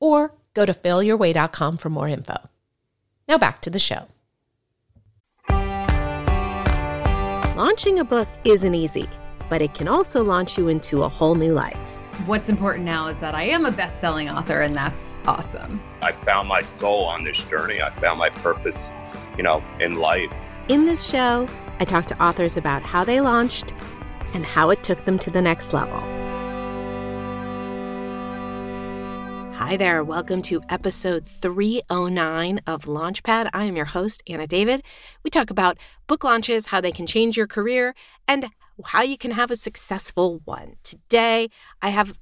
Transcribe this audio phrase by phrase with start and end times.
[0.00, 2.36] or go to failyourway.com for more info.
[3.28, 4.08] Now back to the show.
[7.56, 9.08] Launching a book isn't easy,
[9.50, 11.76] but it can also launch you into a whole new life.
[12.26, 15.80] What's important now is that I am a best selling author, and that's awesome.
[16.02, 17.80] I found my soul on this journey.
[17.80, 18.92] I found my purpose,
[19.36, 20.32] you know, in life.
[20.68, 21.48] In this show,
[21.80, 23.74] I talk to authors about how they launched
[24.34, 26.00] and how it took them to the next level.
[29.58, 30.04] Hi there.
[30.04, 33.50] Welcome to episode 309 of Launchpad.
[33.52, 34.84] I am your host, Anna David.
[35.24, 37.96] We talk about book launches, how they can change your career,
[38.28, 38.50] and
[38.84, 40.76] how you can have a successful one.
[40.84, 41.50] Today,
[41.82, 42.16] I have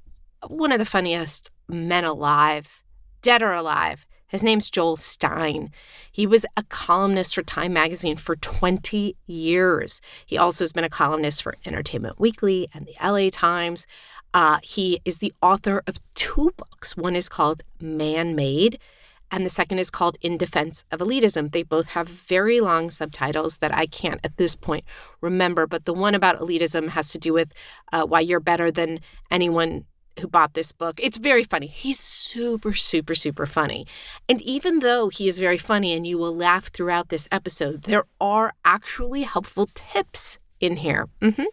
[0.49, 2.83] one of the funniest men alive,
[3.21, 4.07] dead or alive.
[4.29, 5.71] His name's Joel Stein.
[6.11, 10.01] He was a columnist for Time Magazine for 20 years.
[10.25, 13.87] He also has been a columnist for Entertainment Weekly and the LA Times.
[14.35, 16.97] Uh, he is the author of two books.
[16.97, 18.79] One is called Man Made,
[19.31, 21.53] and the second is called In Defense of Elitism.
[21.53, 24.85] They both have very long subtitles that I can't at this point
[25.21, 27.53] remember, but the one about elitism has to do with
[27.93, 29.87] uh, why you're better than anyone
[30.21, 30.99] who bought this book.
[31.03, 31.67] It's very funny.
[31.67, 33.87] He's super, super, super funny.
[34.29, 38.05] And even though he is very funny and you will laugh throughout this episode, there
[38.21, 41.09] are actually helpful tips in here.
[41.21, 41.45] Mm-hmm.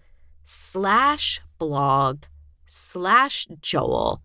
[0.44, 2.24] slash blog
[2.66, 4.22] slash Joel.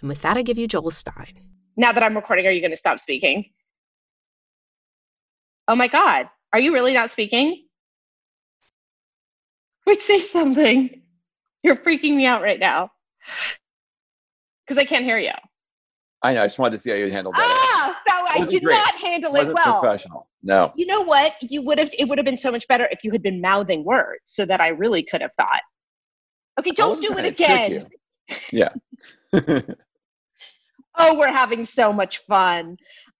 [0.00, 1.38] And with that, I give you Joel Stein.
[1.76, 3.44] Now that I'm recording, are you going to stop speaking?
[5.70, 7.64] Oh my God, are you really not speaking?
[9.86, 11.00] Wait, say something.
[11.62, 12.90] You're freaking me out right now.
[14.66, 15.30] Because I can't hear you.
[16.24, 16.42] I know.
[16.42, 17.46] I just wanted to see how you handled that.
[17.46, 18.74] Ah, no, I did great.
[18.74, 19.80] not handle it, it well.
[19.80, 20.28] Professional.
[20.42, 20.72] No.
[20.74, 21.34] You know what?
[21.40, 21.90] You would have.
[21.96, 24.60] It would have been so much better if you had been mouthing words, so that
[24.60, 25.62] I really could have thought.
[26.58, 27.86] Okay, don't do it again.
[28.50, 28.70] Yeah.
[29.32, 32.76] oh, we're having so much fun.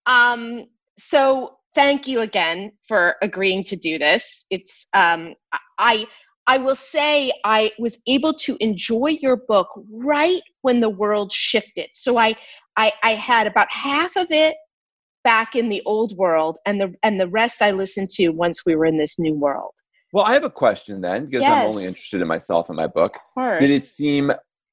[0.06, 0.64] Um,
[0.98, 4.44] so thank you again for agreeing to do this.
[4.50, 5.34] It's um,
[5.78, 6.06] I
[6.46, 11.88] I will say I was able to enjoy your book right when the world shifted.
[11.94, 12.34] So I
[12.76, 14.56] I, I had about half of it
[15.22, 18.74] back in the old world, and the and the rest I listened to once we
[18.74, 19.72] were in this new world.
[20.12, 21.52] Well, I have a question then, because yes.
[21.52, 23.16] I'm only interested in myself and my book.
[23.36, 24.32] Did it seem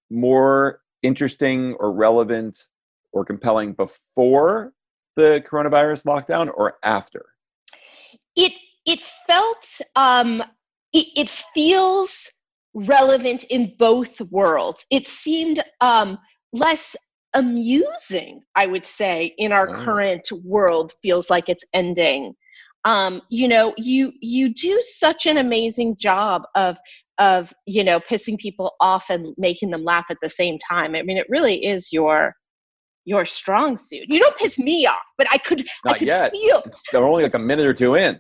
[0.09, 2.57] more interesting or relevant
[3.11, 4.73] or compelling before
[5.17, 7.25] the coronavirus lockdown or after?
[8.38, 8.53] It
[8.85, 9.67] it felt
[9.97, 10.41] um,
[10.94, 12.31] it, it feels
[12.73, 14.85] relevant in both worlds.
[14.89, 16.17] It seemed um,
[16.53, 16.95] less
[17.33, 19.83] amusing, I would say, in our oh.
[19.83, 20.94] current world.
[21.01, 22.33] Feels like it's ending.
[22.85, 26.77] Um, you know, you you do such an amazing job of
[27.17, 30.95] of you know pissing people off and making them laugh at the same time.
[30.95, 32.35] I mean, it really is your
[33.07, 34.03] your strong suit.
[34.09, 36.31] You don't piss me off, but I could Not I could yet.
[36.34, 38.19] feel they're only like a minute or two in.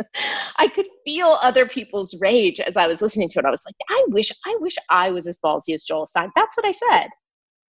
[0.56, 3.44] I could feel other people's rage as I was listening to it.
[3.44, 6.30] I was like, I wish I wish I was as ballsy as Joel Stein.
[6.34, 7.10] That's what I said.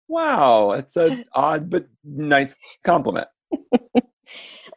[0.06, 2.54] Wow, it's an odd but nice
[2.84, 3.26] compliment.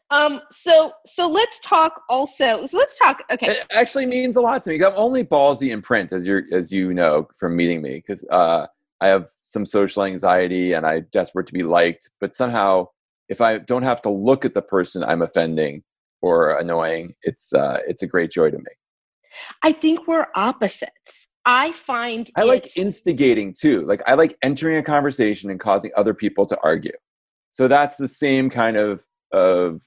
[0.10, 4.62] um so so let's talk also so let's talk okay it actually means a lot
[4.62, 7.96] to me i'm only ballsy in print as you as you know from meeting me
[7.96, 8.68] because uh
[9.02, 12.88] I have some social anxiety and I'm desperate to be liked, but somehow
[13.30, 15.84] if I don't have to look at the person I'm offending
[16.22, 18.64] or annoying, it's uh, it's a great joy to me.
[19.64, 21.28] I think we're opposites.
[21.46, 22.46] I find I it...
[22.46, 23.82] like instigating too.
[23.86, 26.94] Like I like entering a conversation and causing other people to argue.
[27.52, 29.82] So that's the same kind of of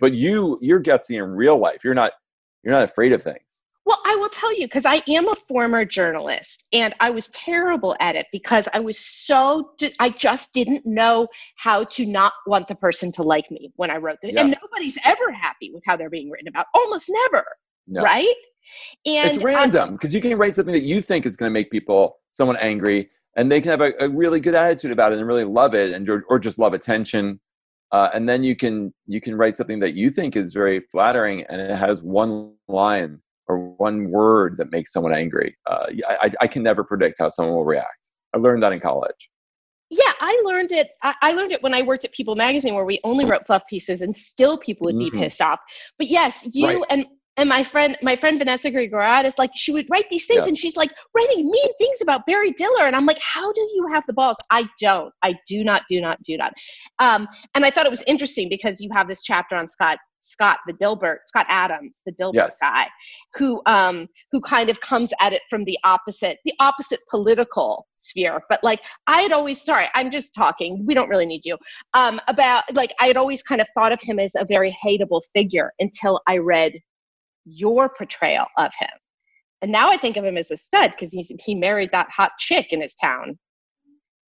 [0.00, 1.84] but you you're gutsy in real life.
[1.84, 2.12] You're not
[2.62, 3.38] you're not afraid of things.
[3.88, 7.96] Well, I will tell you because I am a former journalist and I was terrible
[8.00, 11.26] at it because I was so, I just didn't know
[11.56, 14.32] how to not want the person to like me when I wrote this.
[14.32, 14.42] Yes.
[14.42, 17.42] And nobody's ever happy with how they're being written about, almost never.
[17.86, 18.02] No.
[18.02, 18.34] Right?
[19.06, 21.70] And it's random because you can write something that you think is going to make
[21.70, 25.26] people, someone angry, and they can have a, a, really good attitude about it and
[25.26, 27.40] really love it and or, or just love attention
[27.92, 31.44] uh, and then you can you can write something that you think is very flattering
[31.44, 36.46] and it has one line or one word that makes someone angry uh, I, I
[36.46, 38.10] can never predict how someone will react.
[38.34, 39.30] I learned that in college.
[39.90, 43.00] Yeah i learned it i learned it when i worked at people magazine where we
[43.04, 45.20] only wrote fluff pieces and still people would be mm-hmm.
[45.20, 45.60] pissed off.
[45.98, 46.84] But yes you right.
[46.90, 47.06] and
[47.38, 50.48] and my friend my friend vanessa grigoriadis like she would write these things yes.
[50.48, 52.86] and she's like writing mean things about barry diller.
[52.86, 54.36] And i'm like how do you have the balls?
[54.50, 55.12] I don't.
[55.22, 56.52] I do not do not do not.
[56.98, 60.58] Um, and i thought it was interesting because you have this chapter on scott Scott
[60.66, 62.58] the Dilbert, Scott Adams, the Dilbert yes.
[62.60, 62.86] guy,
[63.34, 68.40] who um who kind of comes at it from the opposite, the opposite political sphere.
[68.48, 70.84] But like I had always sorry, I'm just talking.
[70.86, 71.56] We don't really need you.
[71.94, 75.22] Um about like I had always kind of thought of him as a very hateable
[75.34, 76.72] figure until I read
[77.44, 78.90] your portrayal of him.
[79.62, 82.32] And now I think of him as a stud because he's he married that hot
[82.38, 83.38] chick in his town.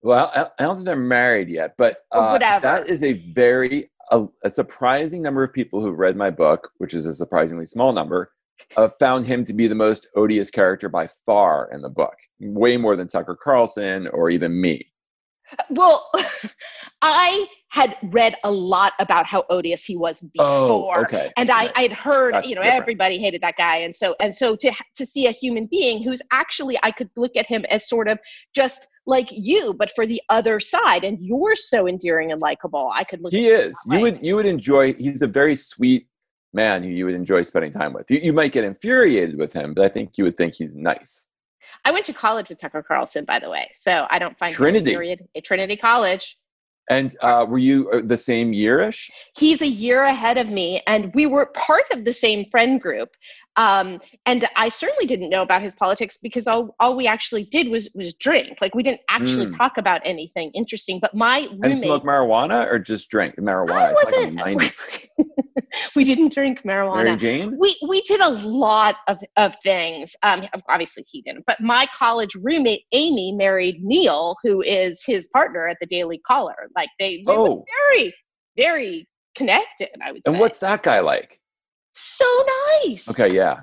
[0.00, 4.50] Well, I don't think they're married yet, but uh, that is a very a, a,
[4.50, 8.32] surprising number of people who've read my book, which is a surprisingly small number,
[8.76, 12.76] uh, found him to be the most odious character by far in the book, way
[12.76, 14.86] more than Tucker Carlson or even me.
[15.70, 16.10] Well,
[17.02, 21.32] I had read a lot about how odious he was oh, before, oh, okay.
[21.36, 24.34] and I I had heard That's you know everybody hated that guy, and so and
[24.34, 27.88] so to to see a human being who's actually I could look at him as
[27.88, 28.18] sort of
[28.54, 32.92] just like you, but for the other side, and you're so endearing and likable.
[32.94, 33.32] I could look.
[33.32, 33.76] He is.
[33.90, 34.92] You would you would enjoy.
[34.94, 36.06] He's a very sweet
[36.52, 38.10] man who you would enjoy spending time with.
[38.10, 41.30] You, you might get infuriated with him, but I think you would think he's nice.
[41.84, 45.16] I went to college with Tucker Carlson, by the way, so I don't find Trinity
[45.34, 46.36] at Trinity College.
[46.90, 49.10] And uh, were you uh, the same yearish?
[49.36, 53.10] He's a year ahead of me, and we were part of the same friend group.
[53.58, 57.68] Um, and I certainly didn't know about his politics because all, all we actually did
[57.68, 58.56] was was drink.
[58.60, 59.56] Like we didn't actually mm.
[59.56, 61.00] talk about anything interesting.
[61.00, 63.88] But my roommate and smoke marijuana or just drink marijuana.
[63.88, 64.72] I wasn't,
[65.96, 67.04] we didn't drink marijuana.
[67.04, 67.56] Mary Jane?
[67.58, 70.14] We we did a lot of, of things.
[70.22, 75.66] Um, obviously he didn't, but my college roommate Amy married Neil, who is his partner
[75.66, 76.68] at the Daily Caller.
[76.76, 77.64] Like they, they oh.
[77.90, 78.14] very
[78.56, 79.88] very connected.
[80.04, 80.22] I would.
[80.26, 80.40] And say.
[80.40, 81.40] what's that guy like?
[82.00, 82.46] So
[82.84, 83.08] nice.
[83.08, 83.60] Okay, yeah.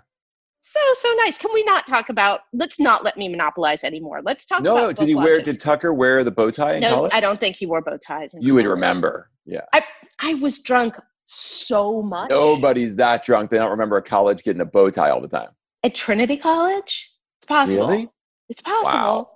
[0.61, 1.37] So so nice.
[1.37, 2.41] Can we not talk about?
[2.51, 4.21] Let's not let me monopolize anymore.
[4.23, 4.61] Let's talk.
[4.61, 5.41] No, did he wear?
[5.41, 6.79] Did Tucker wear the bow tie?
[6.79, 7.11] no, college?
[7.13, 8.33] I don't think he wore bow ties.
[8.33, 8.65] you college.
[8.65, 9.29] would remember.
[9.45, 9.61] Yeah.
[9.73, 9.83] I
[10.19, 10.95] I was drunk
[11.25, 12.29] so much.
[12.29, 13.51] Nobody's that drunk.
[13.51, 15.49] They don't remember a college getting a bow tie all the time.
[15.83, 17.13] At Trinity College?
[17.39, 17.87] It's possible.
[17.87, 18.09] Really?
[18.49, 18.91] It's possible.
[18.91, 19.29] Wow.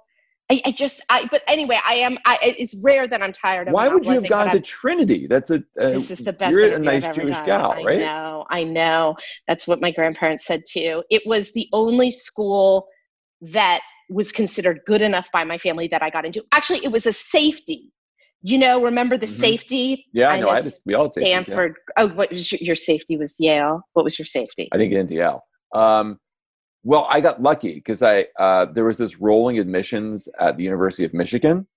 [0.51, 3.73] I, I, just, I, but anyway, I am, I, it's rare that I'm tired of
[3.73, 5.27] Why would you have gone to Trinity?
[5.27, 7.45] That's a, uh, this is the best you're a nice Jewish done.
[7.45, 7.99] gal, I right?
[7.99, 9.15] I know, I know.
[9.47, 11.03] That's what my grandparents said too.
[11.11, 12.87] It was the only school
[13.41, 16.43] that was considered good enough by my family that I got into.
[16.51, 17.91] Actually, it was a safety
[18.41, 19.35] you know, remember the mm-hmm.
[19.35, 20.05] safety?
[20.13, 20.49] Yeah, I know.
[20.49, 21.75] I just, we all had Stanford.
[21.97, 22.03] Yeah.
[22.03, 23.81] Oh, what was your, your, safety was Yale.
[23.93, 24.69] What was your safety?
[24.71, 25.41] I didn't get into Yale.
[25.75, 26.19] Um,
[26.83, 31.03] well, I got lucky because I uh, there was this rolling admissions at the University
[31.03, 31.67] of Michigan,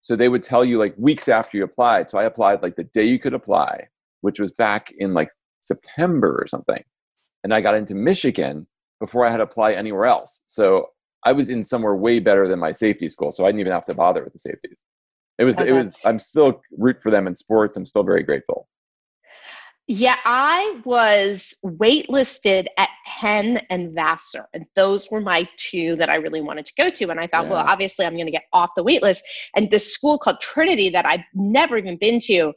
[0.00, 2.08] so they would tell you like weeks after you applied.
[2.08, 3.88] So I applied like the day you could apply,
[4.20, 6.82] which was back in like September or something,
[7.42, 8.66] and I got into Michigan
[9.00, 10.42] before I had to apply anywhere else.
[10.46, 10.90] So
[11.24, 13.86] I was in somewhere way better than my safety school, so I didn't even have
[13.86, 14.84] to bother with the safeties.
[15.38, 15.58] It was.
[15.58, 15.96] it was.
[16.04, 17.76] I'm still root for them in sports.
[17.76, 18.68] I'm still very grateful.
[19.88, 26.14] Yeah, I was waitlisted at Penn and Vassar, and those were my two that I
[26.16, 27.10] really wanted to go to.
[27.10, 27.50] And I thought, yeah.
[27.50, 29.20] well, obviously, I'm going to get off the waitlist.
[29.56, 32.52] And this school called Trinity that I've never even been to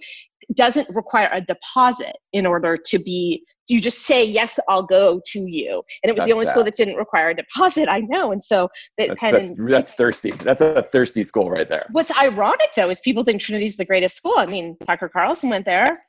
[0.53, 5.39] doesn't require a deposit in order to be you just say yes i'll go to
[5.50, 6.51] you and it was that's the only sad.
[6.51, 9.91] school that didn't require a deposit i know and so that that's, that's, and, that's,
[9.94, 13.86] thirsty that's a thirsty school right there what's ironic though is people think trinity's the
[13.86, 16.04] greatest school i mean tucker carlson went there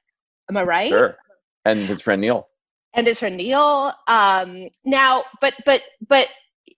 [0.50, 1.17] am i right sure
[1.65, 2.49] and his friend neil
[2.95, 6.29] and his friend neil um, now but but but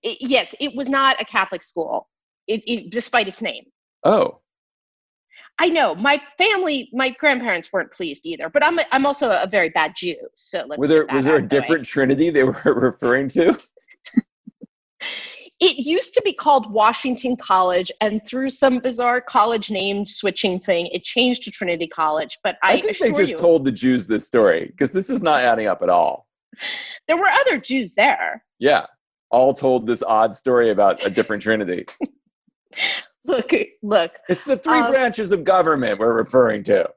[0.02, 2.08] it, yes it was not a catholic school
[2.46, 3.64] it, it, despite its name
[4.04, 4.40] oh
[5.60, 9.48] I know my family, my grandparents weren't pleased either, but I'm a, I'm also a
[9.50, 10.14] very bad Jew.
[10.37, 10.78] So let's.
[10.78, 11.84] Were there was there a different way.
[11.84, 13.58] Trinity they were referring to?
[15.60, 20.86] it used to be called Washington College, and through some bizarre college name switching thing,
[20.92, 22.38] it changed to Trinity College.
[22.44, 25.22] But I, I think they just you, told the Jews this story because this is
[25.22, 26.28] not adding up at all.
[27.08, 28.44] there were other Jews there.
[28.60, 28.86] Yeah,
[29.30, 31.86] all told this odd story about a different Trinity.
[33.24, 34.12] Look, look.
[34.30, 36.88] It's the three Um, branches of government we're referring to.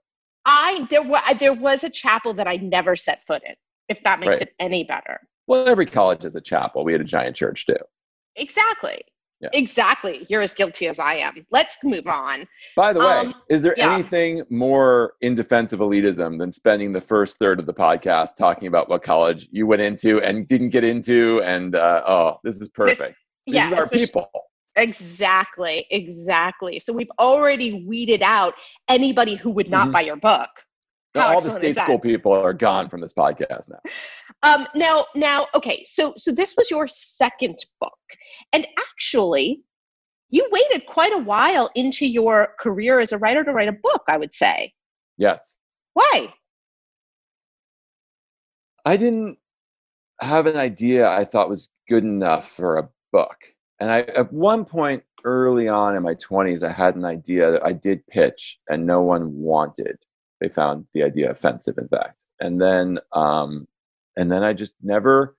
[0.45, 3.53] I there was there was a chapel that I never set foot in.
[3.89, 4.43] If that makes Right.
[4.43, 5.19] it any better.
[5.47, 6.85] Well, every college has a chapel.
[6.85, 7.75] We had a giant church too.
[8.35, 9.01] Exactly.
[9.41, 9.49] Yeah.
[9.53, 10.23] Exactly.
[10.29, 11.45] You're as guilty as I am.
[11.49, 12.47] Let's move on.
[12.75, 13.91] By the way, Um, is there yeah.
[13.91, 18.67] anything more in defense of elitism than spending the first third of the podcast talking
[18.67, 21.41] about what college you went into and didn't get into?
[21.41, 23.17] And uh, oh, this is perfect.
[23.47, 24.29] These yeah, are our people.
[24.75, 25.87] Exactly.
[25.89, 26.77] Exactly.
[26.77, 28.53] So we've already weeded out
[28.89, 29.93] anybody who would not Mhm.
[29.93, 30.49] buy your book.
[31.13, 33.79] How all the state school people are gone from this podcast now.
[34.43, 35.83] Um, now, now, okay.
[35.85, 37.97] So, so this was your second book,
[38.53, 39.61] and actually,
[40.29, 44.03] you waited quite a while into your career as a writer to write a book.
[44.07, 44.73] I would say.
[45.17, 45.57] Yes.
[45.93, 46.33] Why?
[48.85, 49.37] I didn't
[50.21, 53.37] have an idea I thought was good enough for a book.
[53.79, 57.65] And I, at one point early on in my 20s, I had an idea that
[57.65, 59.97] I did pitch and no one wanted.
[60.41, 62.25] They found the idea offensive, in fact.
[62.39, 63.67] And then, um,
[64.17, 65.37] and then I just never,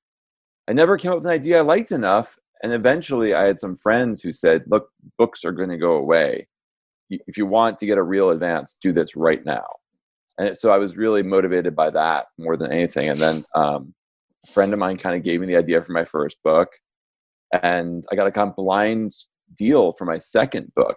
[0.69, 2.39] I never came up with an idea I liked enough.
[2.63, 6.47] And eventually I had some friends who said, look, books are going to go away.
[7.11, 9.67] If you want to get a real advance, do this right now
[10.39, 13.09] and so I was really motivated by that more than anything.
[13.09, 13.95] And then um,
[14.47, 16.71] a friend of mine kind of gave me the idea for my first book,
[17.63, 19.13] and I got a kind of blind
[19.55, 20.97] deal for my second book,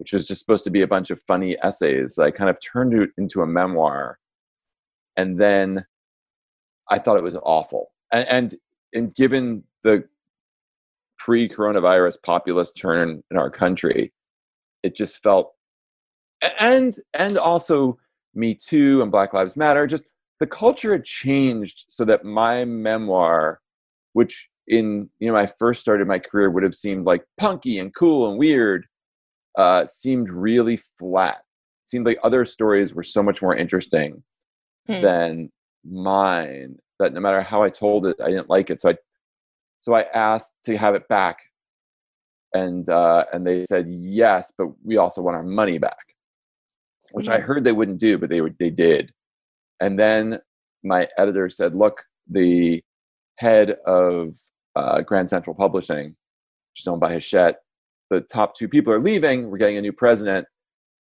[0.00, 2.58] which was just supposed to be a bunch of funny essays that I kind of
[2.60, 4.18] turned it into a memoir.
[5.18, 5.84] And then
[6.90, 8.54] I thought it was awful, and and,
[8.94, 10.04] and given the
[11.18, 14.12] pre-coronavirus populist turn in our country,
[14.82, 15.52] it just felt
[16.58, 17.98] and and also
[18.34, 20.04] me Too and Black Lives Matter, just
[20.38, 23.60] the culture had changed so that my memoir,
[24.14, 27.94] which in you know I first started my career would have seemed like punky and
[27.94, 28.86] cool and weird,
[29.58, 31.42] uh, seemed really flat.
[31.84, 34.22] seemed like other stories were so much more interesting
[34.86, 35.02] Hmm.
[35.02, 35.52] than
[35.84, 36.78] mine.
[37.00, 38.80] That no matter how I told it, I didn't like it.
[38.80, 38.96] So I
[39.80, 41.38] so I asked to have it back,
[42.54, 45.98] and uh, and they said yes, but we also want our money back
[47.12, 47.42] which I Mhm.
[47.42, 49.12] heard they wouldn't do, but they would, they did.
[49.80, 50.40] And then
[50.84, 52.84] my editor said, "Look, the
[53.38, 54.38] head of
[54.76, 57.56] uh, Grand Central Publishing, which is owned by Hachette,
[58.10, 59.50] the top two people are leaving.
[59.50, 60.46] We're getting a new president.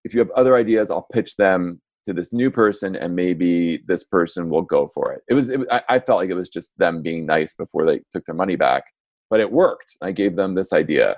[0.03, 4.03] If you have other ideas, I'll pitch them to this new person, and maybe this
[4.03, 7.01] person will go for it." It was, it, I, felt like it was just them
[7.01, 8.83] being nice before they took their money back,
[9.29, 9.97] but it worked.
[10.01, 11.17] I gave them this idea,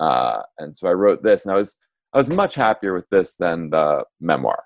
[0.00, 1.76] uh, and so I wrote this, and I was
[2.12, 4.64] I was much happier with this than the memoir.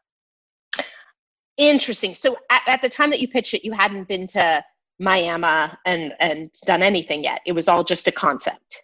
[1.58, 2.14] Interesting.
[2.14, 4.64] So at, at the time that you pitched it, you hadn't been to
[4.98, 7.40] Miami and and done anything yet.
[7.46, 8.82] It was all just a concept.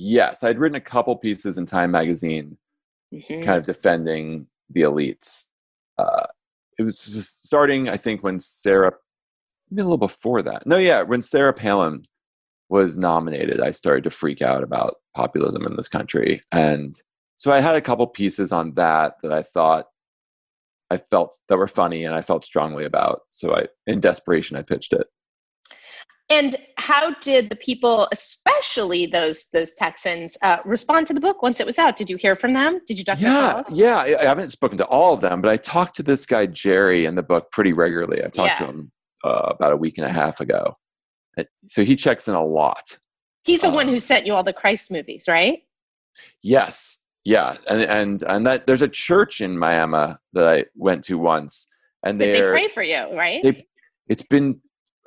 [0.00, 2.56] Yes, I'd written a couple pieces in Time magazine,
[3.12, 3.42] Mhm.
[3.42, 5.48] kind of defending the elites.
[5.98, 6.26] Uh,
[6.78, 8.92] it was just starting, I think, when Sarah,
[9.70, 10.66] maybe a little before that.
[10.68, 12.04] No, yeah, when Sarah Palin
[12.68, 17.02] was nominated, I started to freak out about populism in this country, and
[17.36, 19.88] so I had a couple pieces on that that I thought
[20.90, 23.22] I felt that were funny and I felt strongly about.
[23.30, 25.06] So I, in desperation, I pitched it.
[26.30, 31.58] And how did the people, especially those those Texans, uh, respond to the book once
[31.58, 31.96] it was out?
[31.96, 32.80] Did you hear from them?
[32.86, 33.70] Did you their yeah, calls?
[33.70, 33.96] yeah.
[33.96, 37.06] I I haven't spoken to all of them, but I talked to this guy Jerry
[37.06, 38.22] in the book pretty regularly.
[38.22, 38.92] I talked to him
[39.24, 40.76] uh, about a week and a half ago,
[41.66, 42.98] so he checks in a lot.
[43.44, 45.62] He's the one Um, who sent you all the Christ movies, right?
[46.42, 51.16] Yes, yeah, and and and that there's a church in Miami that I went to
[51.16, 51.66] once,
[52.04, 53.42] and they they're pray for you, right?
[53.42, 53.66] they
[54.08, 54.60] it's been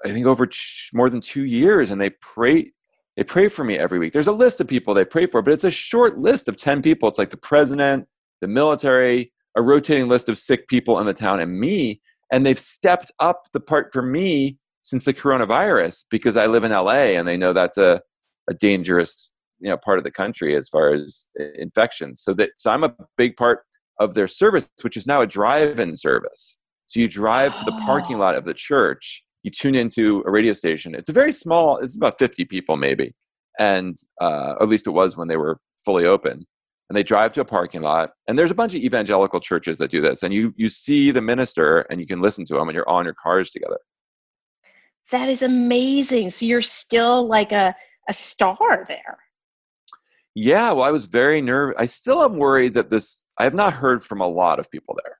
[0.05, 2.71] I think over ch- more than two years, and they pray
[3.17, 4.13] they pray for me every week.
[4.13, 6.81] There's a list of people they pray for, but it's a short list of ten
[6.81, 7.09] people.
[7.09, 8.07] It's like the president,
[8.41, 12.01] the military, a rotating list of sick people in the town, and me.
[12.31, 16.71] And they've stepped up the part for me since the coronavirus because I live in
[16.71, 18.01] LA, and they know that's a
[18.49, 22.21] a dangerous you know part of the country as far as uh, infections.
[22.21, 23.61] So that so I'm a big part
[23.99, 26.59] of their service, which is now a drive-in service.
[26.87, 29.23] So you drive to the parking lot of the church.
[29.43, 30.95] You tune into a radio station.
[30.95, 31.77] It's a very small.
[31.77, 33.15] It's about 50 people maybe,
[33.59, 36.45] and uh, at least it was when they were fully open.
[36.89, 39.91] And they drive to a parking lot, and there's a bunch of evangelical churches that
[39.91, 40.23] do this.
[40.23, 43.05] And you you see the minister, and you can listen to him, and you're on
[43.05, 43.77] your cars together.
[45.11, 46.31] that is amazing.
[46.31, 47.73] So you're still like a
[48.09, 49.17] a star there.
[50.35, 51.75] Yeah, well, I was very nervous.
[51.77, 53.23] I still am worried that this.
[53.37, 55.17] I have not heard from a lot of people there.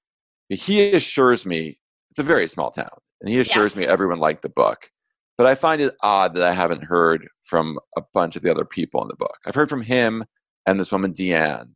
[0.49, 1.77] He assures me
[2.11, 2.89] it's a very small town,
[3.21, 4.89] and he assures me everyone liked the book.
[5.37, 8.65] but I find it odd that I haven't heard from a bunch of the other
[8.65, 9.37] people in the book.
[9.45, 10.23] I've heard from him
[10.65, 11.71] and this woman Deanne,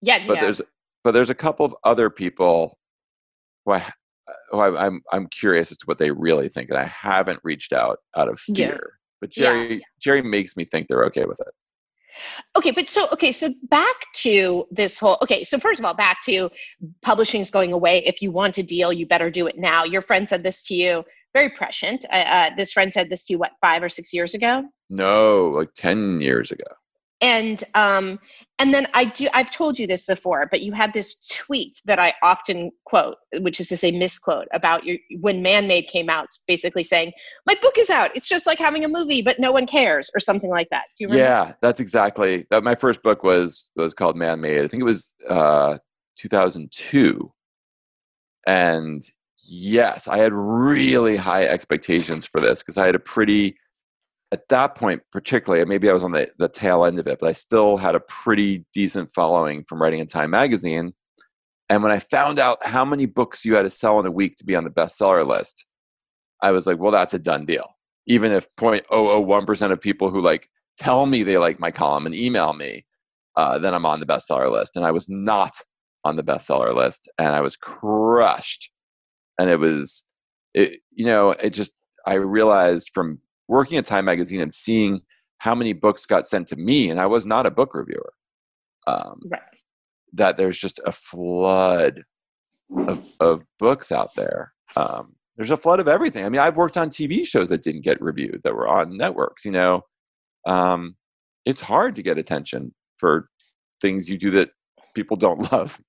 [0.00, 0.62] Yeah, but there's
[1.04, 2.78] but there's a couple of other people
[3.64, 3.92] who I
[4.50, 7.72] who I, I'm I'm curious as to what they really think, and I haven't reached
[7.72, 8.68] out out of Yeah.
[8.68, 8.92] fear.
[9.20, 11.52] But Yeah, Jerry Jerry makes me think they're okay with it.
[12.56, 16.22] Okay, but so okay, so back to this whole okay, so first of all, back
[16.24, 16.50] to
[17.02, 18.02] publishing's going away.
[18.06, 19.84] If you want a deal, you better do it now.
[19.84, 22.04] Your friend said this to you, very prescient.
[22.10, 25.48] Uh, uh, this friend said this to you what five or six years ago, No,
[25.48, 26.64] like ten years ago.
[27.20, 28.18] And um,
[28.58, 29.28] and then I do.
[29.32, 33.60] I've told you this before, but you had this tweet that I often quote, which
[33.60, 37.12] is to say misquote about your when Man Made came out, basically saying
[37.46, 38.10] my book is out.
[38.14, 40.84] It's just like having a movie, but no one cares, or something like that.
[40.96, 41.30] Do you remember?
[41.30, 42.46] Yeah, that's exactly.
[42.50, 44.64] That my first book was was called Man Made.
[44.64, 45.78] I think it was uh,
[46.16, 47.32] 2002,
[48.46, 49.02] and
[49.50, 53.56] yes, I had really high expectations for this because I had a pretty,
[54.32, 57.28] at that point particularly, maybe I was on the the tail end of it, but
[57.28, 60.92] I still had a pretty decent following from writing in Time magazine.
[61.68, 64.36] And when I found out how many books you had to sell in a week
[64.36, 65.64] to be on the bestseller list,
[66.42, 67.76] I was like, well, that's a done deal.
[68.06, 72.54] Even if 0.001% of people who like tell me they like my column and email
[72.54, 72.84] me,
[73.36, 74.74] uh, then I'm on the bestseller list.
[74.74, 75.52] And I was not
[76.04, 78.70] on the bestseller list, and I was crushed.
[79.38, 80.02] And it was,
[80.54, 81.72] it, you know, it just
[82.06, 83.20] I realized from
[83.50, 85.00] working at Time Magazine and seeing
[85.38, 88.12] how many books got sent to me, and I was not a book reviewer.
[88.86, 89.42] Um, Right.
[90.14, 92.02] That there's just a flood
[92.74, 94.52] of of books out there.
[94.76, 96.24] Um, there's a flood of everything.
[96.24, 99.44] I mean, I've worked on TV shows that didn't get reviewed that were on networks.
[99.44, 99.82] You know,
[100.46, 100.96] um,
[101.44, 103.28] it's hard to get attention for
[103.80, 104.50] things you do that
[104.94, 105.80] people don't love.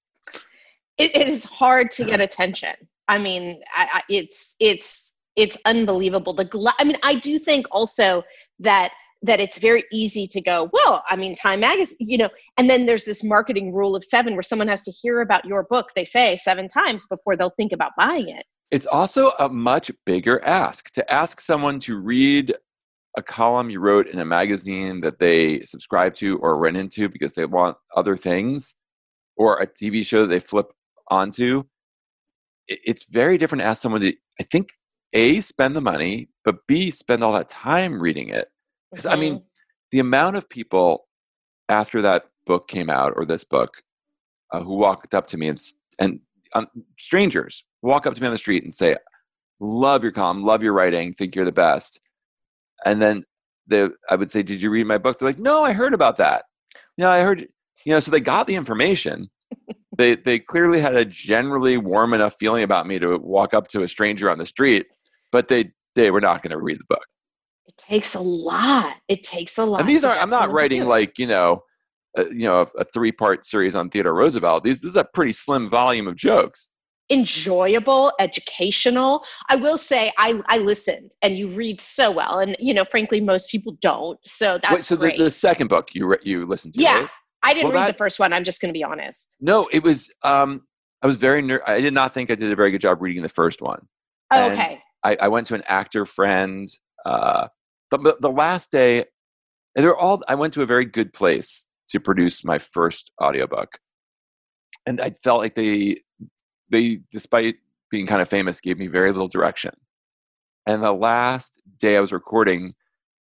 [0.97, 2.75] it, it is hard to get attention.
[3.07, 6.33] I mean, I, I, it's it's it's unbelievable.
[6.33, 8.23] The gla- I mean, I do think also
[8.59, 8.91] that
[9.23, 10.69] that it's very easy to go.
[10.73, 14.33] Well, I mean, Time Magazine, you know, and then there's this marketing rule of seven
[14.33, 15.89] where someone has to hear about your book.
[15.95, 18.45] They say seven times before they'll think about buying it.
[18.71, 22.55] It's also a much bigger ask to ask someone to read
[23.17, 27.33] a column you wrote in a magazine that they subscribe to or run into because
[27.33, 28.75] they want other things,
[29.35, 30.67] or a TV show they flip
[31.09, 31.63] onto.
[32.67, 34.69] It's very different to ask someone to, I think,
[35.13, 38.49] A, spend the money, but B, spend all that time reading it.
[38.91, 39.43] Because I mean,
[39.91, 41.07] the amount of people
[41.69, 43.81] after that book came out or this book
[44.51, 45.61] uh, who walked up to me and
[45.99, 46.19] and
[46.53, 48.95] um, strangers walk up to me on the street and say,
[49.59, 51.99] "Love your column, love your writing, think you're the best,"
[52.85, 53.23] and then
[53.67, 56.17] they, I would say, "Did you read my book?" They're like, "No, I heard about
[56.17, 56.45] that."
[56.97, 57.47] Yeah, I heard.
[57.85, 59.29] You know, so they got the information.
[59.97, 63.81] they they clearly had a generally warm enough feeling about me to walk up to
[63.81, 64.87] a stranger on the street,
[65.31, 67.05] but they they were not going to read the book.
[67.67, 68.95] it takes a lot.
[69.07, 69.79] It takes a lot.
[69.81, 71.63] and these are I'm not writing like you know
[72.17, 75.05] uh, you know a, a three part series on theodore roosevelt these this is a
[75.13, 76.73] pretty slim volume of jokes
[77.09, 79.23] enjoyable, educational.
[79.49, 83.19] I will say I I listened and you read so well and you know frankly
[83.21, 84.17] most people don't.
[84.25, 87.01] So that's Wait, so the, the second book you re- you listened to yeah.
[87.01, 87.09] right?
[87.43, 88.31] I didn't Well, read that- the first one.
[88.33, 89.35] I'm just going to be honest.
[89.41, 90.61] no it was um
[91.01, 93.23] i was very ner- i did not think i did a very good job reading
[93.23, 93.81] the first one
[94.33, 94.81] Oh, okay.
[95.03, 96.67] I, I went to an actor friend
[97.05, 97.47] uh
[97.91, 98.99] the, the- last day
[99.75, 103.79] and they're all i went to a very good place to produce my first audiobook.
[104.85, 105.97] And i felt like they
[106.69, 107.57] they despite
[107.89, 109.73] being kind of famous gave me very little direction.
[110.67, 112.73] And the last day i was recording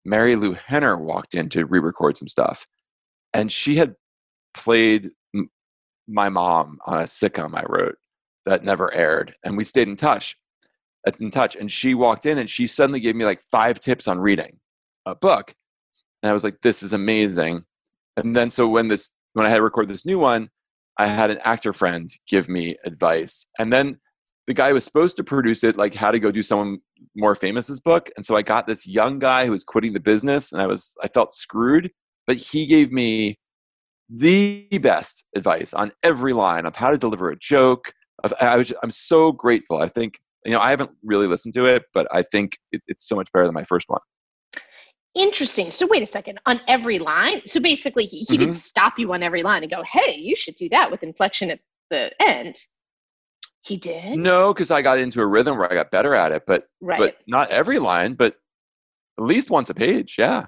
[0.07, 2.67] Marilu Henner walked in to re-record some stuff.
[3.35, 3.95] And she had
[4.55, 5.51] played m-
[6.09, 7.97] my mom on a sitcom i wrote
[8.47, 10.37] that never aired and we stayed in touch
[11.17, 11.57] in touch.
[11.57, 14.59] And she walked in and she suddenly gave me like five tips on reading
[15.07, 15.55] a book.
[16.23, 17.65] And i was like this is amazing.
[18.17, 20.51] And then so when this when i had to record this new one
[20.99, 23.47] i had an actor friend give me advice.
[23.59, 23.99] And then
[24.47, 26.79] the guy was supposed to produce it like how to go do someone
[27.15, 28.11] more famous's book.
[28.17, 30.95] And so i got this young guy who was quitting the business and i was
[31.03, 31.91] i felt screwed.
[32.27, 33.39] But he gave me
[34.11, 37.93] the best advice on every line of how to deliver a joke
[38.25, 39.81] of, I was, i'm so grateful.
[39.81, 43.07] I think you know i haven't really listened to it but i think it, it's
[43.09, 44.01] so much better than my first one
[45.15, 45.71] Interesting.
[45.73, 46.39] So wait a second.
[46.47, 47.41] On every line.
[47.47, 48.37] So basically, he, he Mm-hmm.
[48.39, 51.51] didn't stop you on every line and go, "Hey, you should do that with inflection
[51.51, 51.59] at
[51.91, 52.57] the end."
[53.63, 54.17] He did.
[54.19, 56.99] no because i got into a rhythm where i got better at it but Right.
[57.01, 58.37] but not every line but
[59.19, 60.47] at least once a page yeah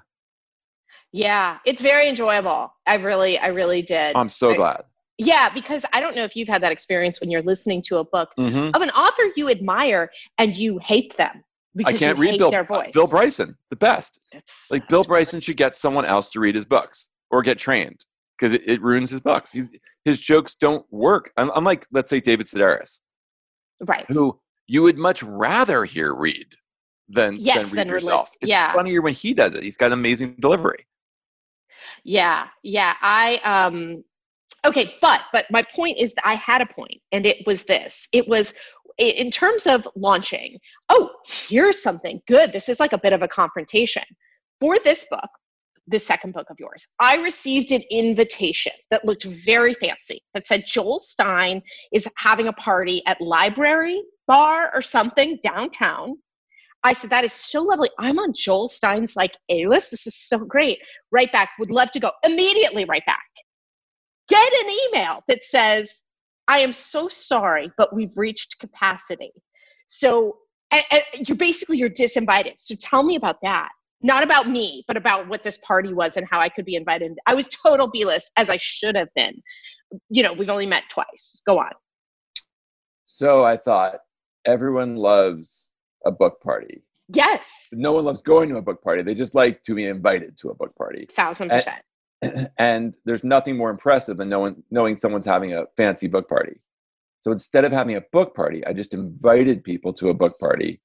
[1.13, 2.73] yeah, it's very enjoyable.
[2.87, 4.15] I really, I really did.
[4.15, 4.83] i'm so I- glad
[5.27, 8.05] Yeah, because I don't know if you've had that experience when you're listening to a
[8.05, 11.45] book hmm of an author you admire and you hate them.
[11.75, 12.51] because I can't you read hate Bill.
[12.51, 12.91] their voice.
[12.93, 14.21] Bill Bryson, the best.
[14.33, 18.05] That's, Like Bill Bryson should get someone else to read his books or get trained
[18.39, 19.53] because it, it ruins his books.
[19.53, 19.69] He's,
[20.05, 21.31] his jokes don't work.
[21.37, 23.01] Un- Unlike, let's say, David Sedaris,
[23.81, 24.07] Right.
[24.09, 26.47] who you would much rather hear read
[27.09, 28.31] than, Yes, than read than release- yourself.
[28.41, 28.73] It's yeah.
[28.73, 29.63] funnier when he does it.
[29.63, 30.87] He's got amazing delivery.
[32.05, 32.95] Yeah, yeah.
[33.01, 34.05] I um
[34.67, 38.09] okay, but but my point is that I had a point and it was this.
[38.13, 38.55] It was
[38.99, 40.59] in terms of launching.
[40.89, 42.53] Oh, here's something good.
[42.53, 44.03] This is like a bit of a confrontation.
[44.61, 45.31] For this book,
[45.87, 50.65] the second book of yours, I received an invitation that looked very fancy that said
[50.67, 56.17] Joel Stein is having a party at library bar or something downtown.
[56.83, 57.91] I said, that is so lovely.
[57.99, 59.91] I'm on Joel Stein's like A list.
[59.91, 60.79] This is so great.
[61.11, 62.11] Right back, would love to go.
[62.25, 63.21] Immediately, right back.
[64.31, 66.03] Get an email that says,
[66.49, 69.33] I am so sorry, but we've reached capacity.
[69.89, 70.39] So
[70.73, 72.55] and, and you're basically you're disinvited.
[72.59, 73.71] So tell me about that.
[74.03, 77.19] Not about me, but about what this party was and how I could be invited.
[77.27, 79.43] I was total B list as I should have been.
[80.09, 81.43] You know, we've only met twice.
[81.47, 81.73] Go on.
[83.05, 83.97] So I thought
[84.47, 85.69] everyone loves
[86.07, 86.83] a book party.
[87.13, 89.03] Yes, No one loves going to a book party.
[89.03, 91.07] They just like to be invited to a book party.
[91.11, 91.83] thousand And- percent.
[92.59, 96.61] and there's nothing more impressive than knowing, knowing someone's having a fancy book party.
[97.21, 100.81] So instead of having a book party, I just invited people to a book party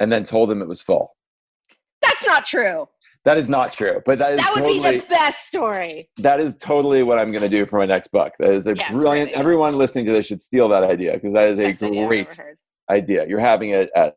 [0.00, 1.16] and then told them it was full.
[2.02, 2.88] That's not true.
[3.24, 6.08] That is not true, but that is That would totally be the best story.
[6.18, 8.32] that is totally what I'm going to do for my next book.
[8.38, 9.30] That is a it's brilliant.
[9.30, 9.38] great.
[9.38, 12.38] Everyone listening to this should steal that idea because that is a Best great
[12.90, 13.26] idea.
[13.26, 14.14] You're having it at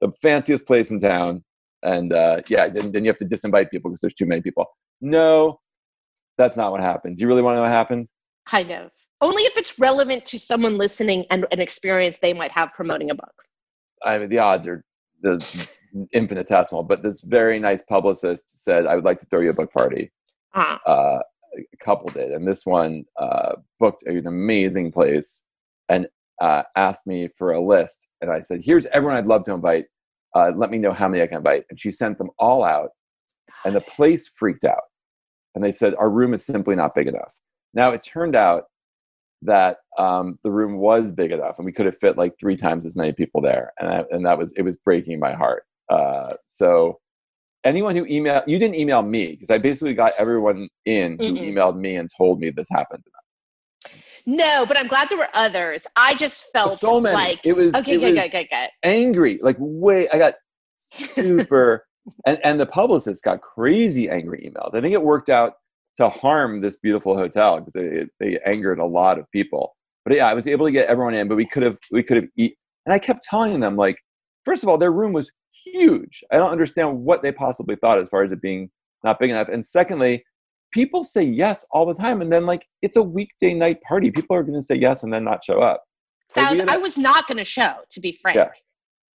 [0.00, 1.44] the fanciest place in town,
[1.82, 4.66] and uh, yeah, then, then you have to disinvite people because there's too many people.
[5.00, 5.60] No,
[6.40, 7.16] that's not what happened.
[7.16, 8.08] Do you really want to know what happened?
[8.46, 8.90] Kind of.
[9.20, 13.14] Only if it's relevant to someone listening and an experience they might have promoting a
[13.14, 13.36] book.
[14.02, 14.82] I mean, the odds are
[15.22, 15.36] the
[16.12, 16.82] infinitesimal.
[16.84, 20.10] But this very nice publicist said, "I would like to throw you a book party."
[20.54, 21.18] Uh, Uh,
[21.56, 25.44] a couple did, and this one uh, booked an amazing place
[25.88, 26.06] and
[26.40, 28.08] uh, asked me for a list.
[28.20, 29.86] And I said, "Here's everyone I'd love to invite.
[30.34, 32.90] Uh, let me know how many I can invite." And she sent them all out,
[33.64, 34.84] and the place freaked out.
[35.54, 37.34] And they said, "Our room is simply not big enough."
[37.74, 38.64] Now it turned out
[39.42, 42.84] that um, the room was big enough, and we could have fit like three times
[42.84, 45.64] as many people there, and that, and that was it was breaking my heart.
[45.88, 46.98] Uh, so
[47.64, 51.54] anyone who emailed you didn't email me because I basically got everyone in who Mm-mm.
[51.54, 53.02] emailed me and told me this happened.
[54.26, 55.86] no, but I'm glad there were others.
[55.96, 57.14] I just felt so many.
[57.14, 58.68] like it was okay, it good, was good, good, good.
[58.82, 60.08] angry, like way.
[60.10, 60.34] I got
[60.88, 61.86] super,
[62.26, 64.74] and and the publicist got crazy angry emails.
[64.74, 65.54] I think it worked out
[65.96, 69.76] to harm this beautiful hotel because they they angered a lot of people.
[70.04, 72.16] But yeah, I was able to get everyone in, but we could have we could
[72.16, 72.56] have eat.
[72.86, 73.98] And I kept telling them like,
[74.44, 75.30] first of all, their room was
[75.64, 76.22] huge.
[76.32, 78.70] I don't understand what they possibly thought as far as it being
[79.04, 79.48] not big enough.
[79.48, 80.24] And secondly,
[80.72, 84.10] people say yes all the time, and then like it's a weekday night party.
[84.10, 85.82] People are going to say yes and then not show up.
[86.36, 88.36] Like, we Thousand, had a- I was not going to show, to be frank.
[88.36, 88.48] Yeah.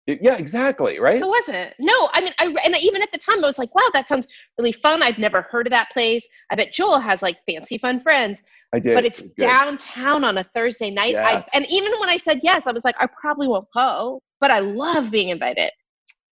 [0.05, 1.21] Yeah, exactly, right?
[1.21, 1.73] It wasn't.
[1.79, 4.27] No, I mean, I and even at the time, I was like, "Wow, that sounds
[4.57, 6.27] really fun." I've never heard of that place.
[6.51, 8.43] I bet Joel has like fancy, fun friends.
[8.73, 9.37] I did, but it's good.
[9.37, 11.13] downtown on a Thursday night.
[11.13, 11.49] Yes.
[11.53, 14.51] I, and even when I said yes, I was like, I probably won't go, but
[14.51, 15.71] I love being invited.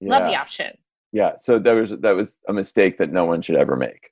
[0.01, 0.75] Love the option.
[1.13, 4.09] Yeah, so that was that was a mistake that no one should ever make.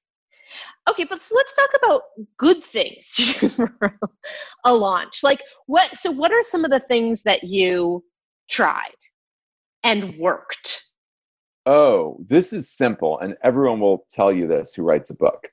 [0.89, 2.03] Okay, but so let's talk about
[2.37, 3.07] good things
[3.57, 3.99] for
[4.63, 5.21] a launch.
[5.21, 5.97] Like what?
[5.97, 8.05] So what are some of the things that you
[8.49, 8.95] tried
[9.83, 10.83] and worked?
[11.65, 15.49] Oh, this is simple, and everyone will tell you this who writes a book,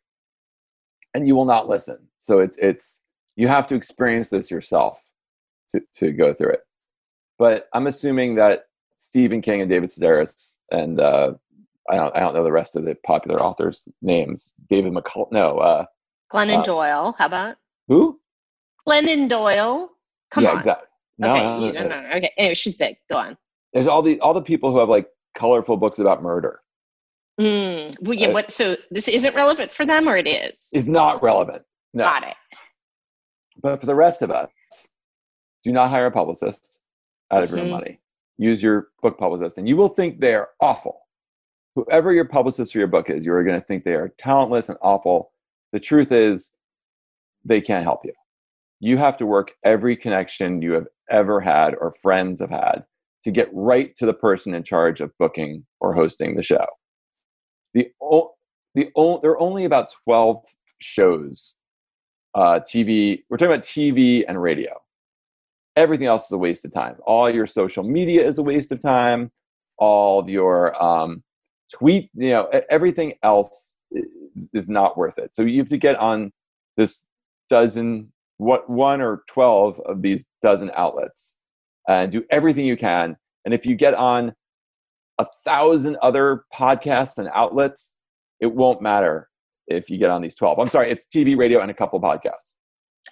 [1.14, 1.98] and you will not listen.
[2.18, 3.02] So it's it's
[3.36, 5.04] you have to experience this yourself
[5.70, 6.60] to to go through it.
[7.38, 8.64] But I'm assuming that
[8.96, 11.34] Stephen King and David Sedaris and uh,
[11.90, 14.54] I don't I don't know the rest of the popular authors' names.
[14.68, 15.84] David McCull, no, uh,
[16.32, 17.14] Glennon Uh, Doyle.
[17.18, 17.56] How about
[17.88, 18.18] who?
[18.88, 19.90] Glennon Doyle?
[20.30, 20.58] Come yeah, on.
[20.58, 20.88] exactly.
[21.18, 22.32] No, okay, no, no, no, okay.
[22.36, 22.96] Anyway, she's big.
[23.10, 23.36] Go on.
[23.76, 26.62] There's all the all the people who have like colorful books about murder.
[27.38, 27.94] Mm.
[28.00, 28.50] Well, yeah, Uh, what?
[28.50, 30.70] So this isn't relevant for them, or it is?
[30.72, 31.62] Is not relevant.
[31.92, 32.04] No.
[32.04, 32.36] Got it.
[33.60, 34.48] But for the rest of us,
[35.62, 36.80] do not hire a publicist
[37.30, 37.72] out of your own Mhm.
[37.72, 38.00] money.
[38.38, 41.02] Use your book publicist, and you will think they are awful.
[41.74, 44.70] Whoever your publicist for your book is, you are going to think they are talentless
[44.70, 45.32] and awful.
[45.72, 46.50] The truth is,
[47.44, 48.14] they can't help you.
[48.80, 52.86] You have to work every connection you have ever had or friends have had
[53.26, 56.66] to get right to the person in charge of booking or hosting the show.
[57.74, 58.32] The, o-
[58.74, 60.44] the o- there are only about 12
[60.80, 61.56] shows
[62.34, 63.22] uh, TV.
[63.30, 64.72] We're talking about TV and radio.
[65.76, 66.96] Everything else is a waste of time.
[67.06, 69.30] All your social media is a waste of time.
[69.78, 71.22] all of your um,
[71.74, 75.34] tweet, you know, everything else is, is not worth it.
[75.34, 76.32] So you have to get on
[76.78, 77.06] this
[77.50, 81.36] dozen, what one or twelve of these dozen outlets,
[81.88, 83.16] and do everything you can.
[83.44, 84.34] And if you get on
[85.18, 87.96] a thousand other podcasts and outlets,
[88.40, 89.28] it won't matter
[89.68, 90.58] if you get on these twelve.
[90.58, 92.54] I'm sorry, it's TV, radio, and a couple podcasts.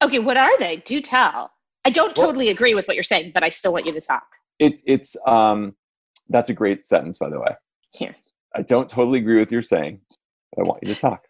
[0.03, 0.77] Okay, what are they?
[0.85, 1.51] Do tell.
[1.85, 4.01] I don't Well- totally agree with what you're saying, but I still want you to
[4.01, 4.25] talk.
[4.59, 5.75] It, it's um,
[6.29, 7.57] that's a great sentence, by the way.
[7.93, 8.15] Here.
[8.55, 10.01] I don't totally agree with your saying,
[10.55, 11.25] but I want you to talk.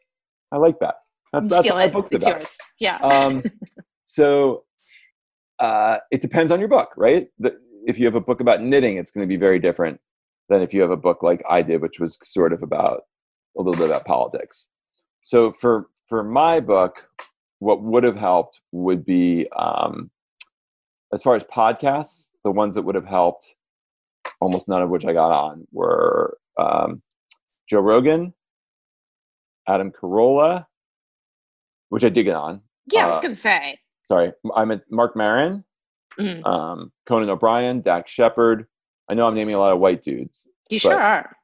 [0.52, 0.96] I like that.
[1.33, 2.40] That's, that's what my book's It's about.
[2.40, 2.57] yours.
[2.78, 2.96] Yeah.
[2.98, 3.42] Um,
[4.04, 4.64] so
[5.59, 7.29] uh, it depends on your book, right?
[7.38, 10.01] The, if you have a book about knitting, it's going to be very different
[10.49, 13.03] than if you have a book like I did, which was sort of about
[13.57, 14.69] a little bit about politics.
[15.23, 17.07] So for for my book,
[17.61, 20.11] what would have helped would be um,
[21.12, 23.55] as far as podcasts, the ones that would have helped,
[24.40, 27.03] almost none of which I got on were um,
[27.71, 28.35] Joe Rogan,
[29.69, 30.67] Adam Carolla,
[31.88, 32.61] which I did get on.
[32.93, 33.79] yeah, I was uh, going to say.
[34.05, 35.64] Sorry, I'm at Marc Maron,
[36.19, 36.45] Mhm.
[36.47, 38.67] um, Conan O'Brien, Dax Shepard.
[39.09, 41.37] I know I'm naming a lot of white dudes, You sure are.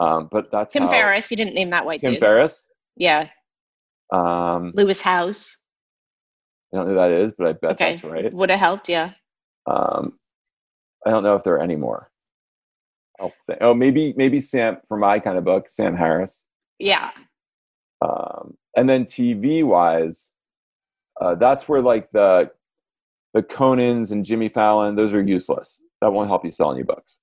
[0.00, 2.20] um, but that's Tim how- Ferriss, you didn't name that white Tim dude.
[2.20, 2.70] Ferriss.
[2.96, 3.30] Yeah.
[4.12, 5.56] Um, Lewis Howes.
[6.72, 7.92] I don't know who that is, but I bet Okay.
[7.92, 8.32] that's right.
[8.32, 9.12] Would have helped, yeah.
[9.66, 10.18] Um,
[11.06, 12.10] I don't know if there are any more.
[13.60, 16.48] Oh, maybe maybe Sam for my kind of book, Sam Harris.
[16.78, 17.10] Yeah.
[18.00, 20.34] Um, and then TV wise,
[21.20, 22.50] uh, that's where like the
[23.34, 25.82] the Conans and Jimmy Fallon, those are useless.
[26.00, 27.20] That won't help you sell any books.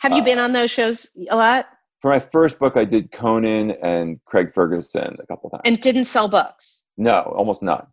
[0.00, 1.66] Have you Uh, been on those shows a lot
[2.00, 5.62] For my first book, I did Conan and Craig Ferguson a couple times.
[5.64, 6.86] and didn't sell books?
[6.96, 7.86] no, almost none.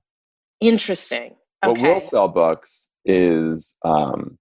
[0.62, 1.36] Interesting.
[1.64, 4.38] What will sell books is um,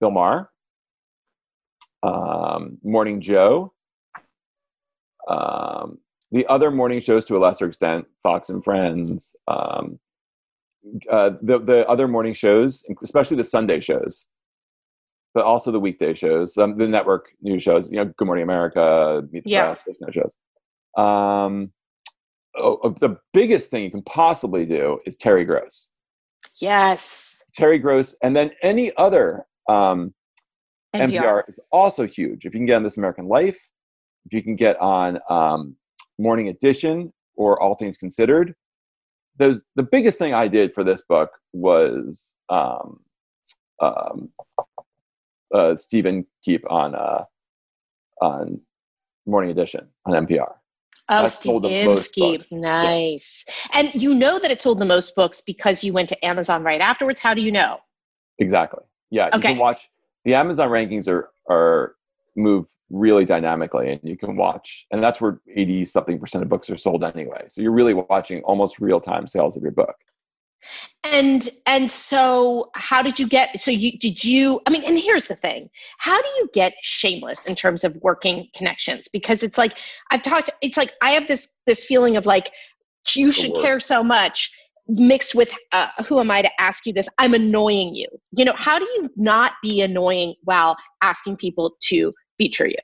[0.00, 0.50] Bill Maher,
[2.02, 3.72] um, Morning Joe,
[5.28, 5.98] um,
[6.30, 9.98] the other morning shows to a lesser extent, Fox and Friends, um,
[11.10, 14.28] uh, the the other morning shows, especially the Sunday shows,
[15.34, 17.90] but also the weekday shows, um, the network news shows.
[17.90, 19.74] You know, Good Morning America, Meet the Yeah.
[19.74, 20.36] Press, those kind of shows.
[20.96, 21.72] Um,
[22.56, 25.90] oh, uh, the biggest thing you can possibly do is Terry Gross.
[26.60, 27.42] Yes.
[27.54, 30.14] Terry Gross, and then any other um,
[30.94, 31.20] NPR.
[31.20, 32.46] NPR is also huge.
[32.46, 33.58] If you can get on This American Life,
[34.26, 35.76] if you can get on um,
[36.18, 38.54] Morning Edition or All Things Considered,
[39.38, 43.00] those the biggest thing I did for this book was um,
[43.80, 44.30] um,
[45.54, 47.24] uh, Steve Inskeep on uh,
[48.20, 48.60] on
[49.26, 50.52] Morning Edition on NPR.
[51.10, 52.40] Oh, That's Steve sold the Inskeep.
[52.40, 52.52] books.
[52.52, 52.58] Yeah.
[52.58, 53.44] Nice.
[53.72, 56.80] And you know that it sold the most books because you went to Amazon right
[56.80, 57.20] afterwards.
[57.20, 57.78] How do you know?
[58.38, 58.82] Exactly.
[59.10, 59.48] Yeah, you Okay.
[59.48, 59.88] can watch
[60.24, 61.94] the Amazon rankings are are
[62.36, 66.70] move really dynamically, and you can watch, and that's where eighty something percent of books
[66.70, 67.46] are sold anyway.
[67.48, 69.96] So you're really watching almost real time sales of your book.
[71.04, 75.28] And and so how did you get so you did you I mean and here's
[75.28, 75.70] the thing.
[75.98, 79.08] How do you get shameless in terms of working connections?
[79.08, 79.78] Because it's like
[80.10, 82.50] I've talked it's like I have this this feeling of like
[83.14, 84.52] you should care so much
[84.88, 87.08] mixed with uh, who am I to ask you this?
[87.18, 88.06] I'm annoying you.
[88.32, 92.76] You know, how do you not be annoying while asking people to feature you?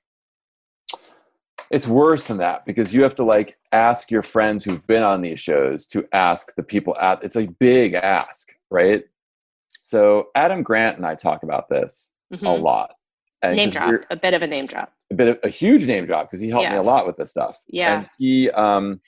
[1.71, 5.23] It's worse than that because you have to like ask your friends who've been on
[5.23, 7.25] these shows to ask the people at.
[7.25, 9.05] It's a big ask, right?
[9.81, 12.63] So Adam Grant and I talk about this a Mhm.
[12.63, 12.95] lot.
[13.43, 14.93] And Name drop, a bit of a name drop.
[15.11, 17.31] a bit of a huge name drop because he helped me a lot with this
[17.31, 17.59] stuff.
[17.69, 17.99] Yeah.
[17.99, 19.01] And he um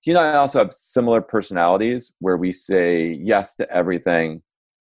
[0.00, 4.42] he and I also have similar personalities where we say yes to everything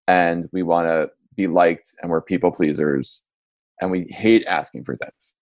[0.07, 3.23] and we want to be liked and we're people pleasers
[3.81, 5.35] and we hate asking for things.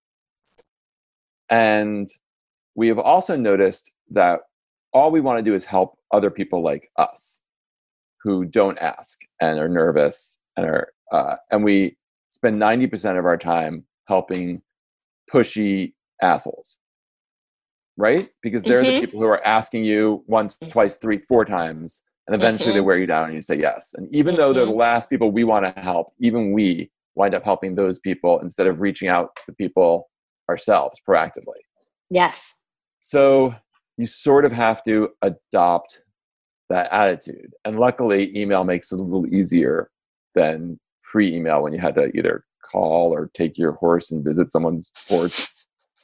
[1.49, 2.09] And
[2.75, 4.41] we have also noticed that
[4.93, 7.41] all we want to do is help other people like us
[8.21, 11.95] who don't ask and are nervous and are uh, and we
[12.31, 14.61] spend 90% of our time helping
[15.31, 16.79] pushy assholes
[17.97, 18.95] right because they're Mhm.
[18.95, 22.85] the people who are asking you once twice three four times and eventually they Mhm.
[22.85, 25.43] wear you down and you say yes and even though they're the last people we
[25.43, 29.53] want to help even we wind up helping those people instead of reaching out to
[29.53, 30.09] people
[30.49, 31.61] ourselves proactively
[32.09, 32.53] Yes.
[33.01, 33.55] so
[33.97, 36.03] you sort of have to adopt
[36.69, 37.51] that attitude.
[37.63, 39.89] And luckily, email makes it a little easier
[40.33, 44.51] than pre email when you had to either call or take your horse and visit
[44.51, 45.47] someone's porch.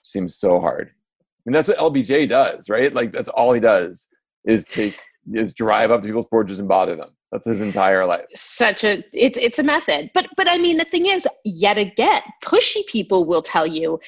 [0.04, 0.89] Seems so hard.
[0.89, 2.93] I mean, that's what LBJ does, right?
[2.93, 4.08] Like, that's all he does
[4.45, 5.00] is take,
[5.34, 7.10] is drive up to people's porches and bother them.
[7.32, 8.26] That's his entire life.
[8.36, 10.12] Such a it's it's a method.
[10.13, 14.00] But but I mean the thing is, yet again, pushy people will tell you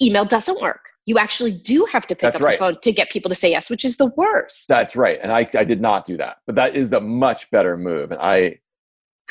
[0.00, 0.80] email doesn't work.
[1.04, 2.58] You actually do have to pick That's up right.
[2.58, 4.68] the phone to get people to say yes, which is the worst.
[4.68, 5.18] That's right.
[5.22, 6.38] And I, I did not do that.
[6.46, 8.12] But that is the much better move.
[8.12, 8.58] And I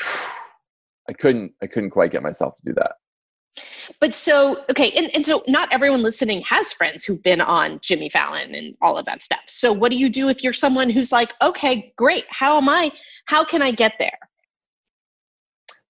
[1.08, 2.92] I couldn't I couldn't quite get myself to do that.
[4.00, 8.08] But so, okay, and, and so not everyone listening has friends who've been on Jimmy
[8.08, 9.42] Fallon and all of that stuff.
[9.46, 12.92] So what do you do if you're someone who's like, okay, great, how am I,
[13.26, 14.18] how can I get there?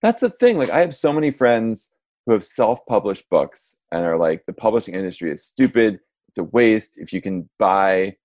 [0.02, 0.58] That's the thing.
[0.58, 1.90] Like I have so many friends
[2.26, 6.00] who have self-published books and are like the publishing industry is stupid.
[6.28, 6.96] It's a waste.
[6.96, 8.16] If you can buy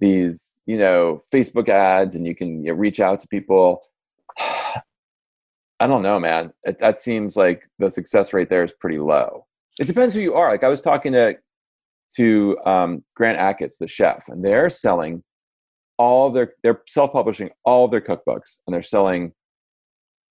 [0.00, 3.82] these, you know, Facebook ads and you can you know, reach out to people.
[5.82, 6.52] I don't know, man.
[6.62, 9.46] It, that seems like the success rate there is pretty low.
[9.80, 10.48] It depends who you are.
[10.48, 11.34] Like I was talking to
[12.18, 15.24] to um, Grant Achatz, the chef, and they're selling
[15.98, 19.32] all of their they're self-publishing all of their cookbooks, and they're selling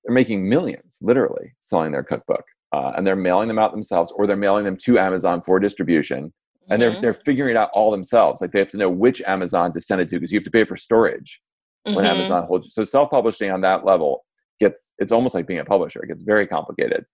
[0.06, 4.26] they're making millions, literally selling their cookbook, uh, and they're mailing them out themselves, or
[4.26, 6.32] they're mailing them to Amazon for distribution,
[6.70, 8.40] and they're Mhm, they're figuring it out all themselves.
[8.40, 10.52] Like they have to know which Amazon to send it to because you have to
[10.52, 11.42] pay for storage
[11.84, 12.10] when mhm.
[12.10, 12.72] Amazon holds you.
[12.72, 14.24] So self-publishing on that level
[14.62, 16.02] gets it's almost like being a publisher.
[16.04, 17.06] It gets very complicated.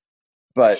[0.54, 0.80] But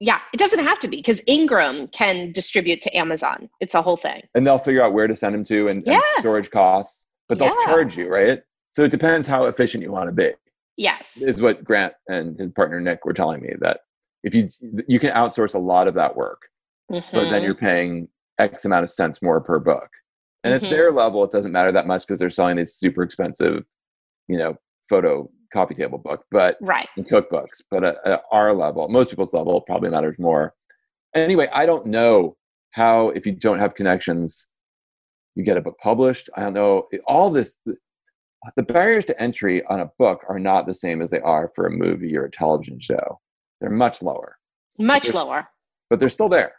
[0.00, 3.48] Yeah, it doesn't have to be because Ingram can distribute to Amazon.
[3.60, 4.22] It's a whole thing.
[4.34, 7.48] and they'll figure out where to send them to and, and storage costs, but they'll
[7.60, 7.64] Yeah.
[7.66, 8.42] charge you, right?
[8.72, 10.32] So it depends how efficient you want to be.
[10.76, 11.16] Yes.
[11.20, 13.80] Is what Grant and his partner Nick were telling me that
[14.22, 14.48] if you
[14.88, 16.42] you can outsource a lot of that work,
[16.88, 17.44] but then Mhm.
[17.44, 18.08] you're paying
[18.38, 19.88] X amount of cents more per book.
[20.44, 20.64] And Mhm.
[20.64, 23.64] at their level, it doesn't matter that much because they're selling these super expensive,
[24.28, 24.56] you know,
[24.88, 26.88] photo coffee table book, but right.
[26.98, 27.62] cookbooks.
[27.70, 30.54] But at, at our level, most people's level, probably matters more.
[31.14, 32.36] Anyway, I don't know
[32.72, 34.46] how if you don't have connections,
[35.34, 36.30] you get a book published.
[36.36, 37.56] I don't know all this.
[38.56, 41.66] The barriers to entry on a book are not the same as they are for
[41.66, 43.20] a movie or a television show.
[43.60, 44.38] They're much lower,
[44.78, 45.46] Much lower.
[45.90, 46.54] but they're still there.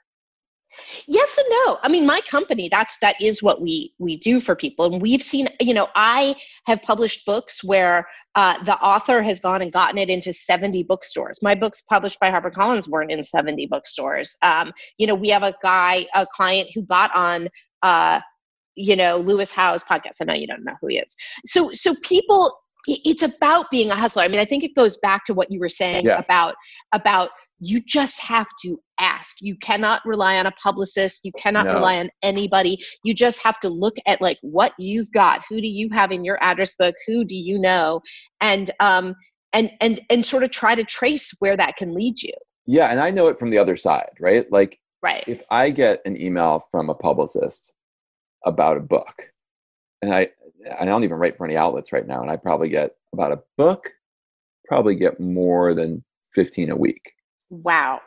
[1.08, 4.56] yes and no i mean my company that's that is what we we do for
[4.56, 6.34] people and we've seen you know i
[6.66, 11.40] have published books where uh, the author has gone and gotten it into 70 bookstores.
[11.42, 14.36] My books published by harpercollins weren't in 70 bookstores.
[14.42, 17.50] Um, you know we have a guy a client who got on
[17.84, 18.20] uh,
[18.76, 20.18] you know Lewis Howes' podcast.
[20.22, 21.16] I know you don't know who he is.
[21.48, 24.24] So so people it's about being a hustler.
[24.24, 26.26] I mean i think it goes back to what you were saying Yes.
[26.26, 26.56] about
[26.94, 27.30] about
[27.64, 29.38] you just have to ask.
[29.40, 31.22] You cannot rely on a publicist.
[31.24, 31.76] You cannot No.
[31.76, 32.80] rely on anybody.
[33.04, 35.44] You just have to look at like what you've got.
[35.48, 36.96] Who do you have in your address book?
[37.08, 38.02] Who do you know?
[38.42, 39.16] And um
[39.54, 42.34] and and and sort of try to trace where that can lead you.
[42.66, 44.52] Yeah, and I know it from the other side, right?
[44.52, 45.24] Like right.
[45.28, 47.74] if I get an email from a publicist
[48.44, 49.30] about a book,
[50.02, 50.30] and I
[50.80, 53.42] I don't even write for any outlets right now, and I probably get about a
[53.56, 53.92] book,
[54.66, 57.14] probably get more than fifteen a week.
[57.52, 58.02] Wow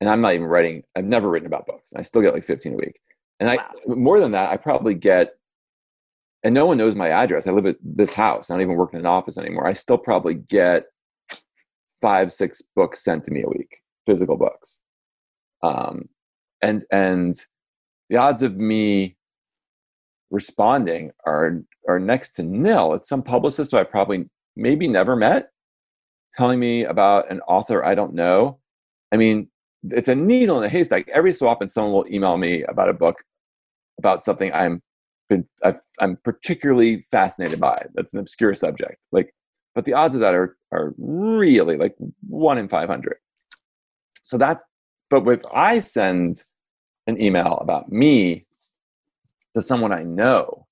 [0.00, 0.82] And I'm not even writing.
[0.96, 1.92] I've never written about books.
[1.96, 2.98] I still get like fifteen a week,
[3.40, 3.70] and I Wow.
[3.96, 4.50] more than that.
[4.50, 5.34] I probably get,
[6.44, 7.46] and no one knows my address.
[7.46, 8.48] I live at this house.
[8.50, 9.66] I don't even work in an office anymore.
[9.66, 10.86] I still probably get
[12.00, 14.82] five, six books sent to me a week, physical books.
[15.62, 16.08] Um,
[16.62, 17.34] and and
[18.08, 19.16] the odds of me
[20.30, 22.94] responding are are next to nil.
[22.94, 25.50] It's some publicist who I probably maybe never met
[26.36, 28.60] telling me about an author I don't know.
[29.12, 29.48] I mean,
[29.90, 31.08] it's a needle in a haystack.
[31.08, 33.22] Every so often, someone will email me about a book
[33.98, 34.82] about something I'm
[35.28, 37.84] been, I've, I'm particularly fascinated by.
[37.94, 38.96] That's an obscure subject.
[39.12, 39.34] Like,
[39.74, 41.94] but the odds of that are are really like
[42.26, 43.16] one in five hundred.
[44.22, 44.60] So that,
[45.10, 46.42] but if I send
[47.06, 48.42] an email about me
[49.54, 50.66] to someone I know,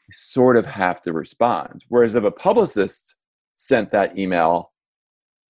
[0.00, 1.84] I sort of have to respond.
[1.88, 3.16] Whereas if a publicist
[3.56, 4.72] sent that email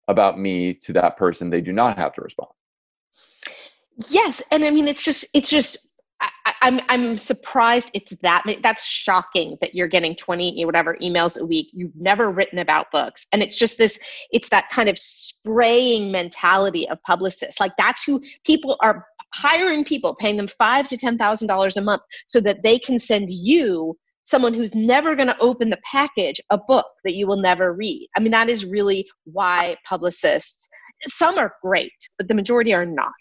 [0.08, 2.50] about me to that person, they do not have to respond.
[4.10, 5.78] yes and i mean it's just it's just
[6.20, 8.42] I, I- I'm I'm surprised it's that.
[8.62, 11.68] That's shocking that you're getting 20 whatever emails a week.
[11.72, 13.98] You've never written about books, and it's just this.
[14.32, 17.60] It's that kind of spraying mentality of publicists.
[17.60, 21.82] Like that's who people are hiring people, paying them five to ten thousand dollars a
[21.82, 23.96] month, so that they can send you
[24.26, 28.08] someone who's never going to open the package a book that you will never read.
[28.16, 30.68] I mean, that is really why publicists.
[31.06, 33.12] Some are great, but the majority are not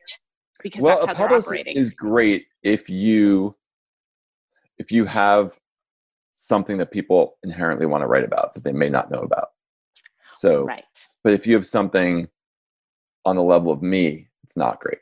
[0.62, 1.78] because well, that's a how they're publicist operating.
[1.78, 3.56] is great if you
[4.78, 5.58] if you have
[6.34, 9.50] something that people inherently want to write about that they may not know about.
[10.32, 10.84] So, right.
[11.24, 12.28] but if you have something
[13.24, 14.98] on the level of me, it's not great.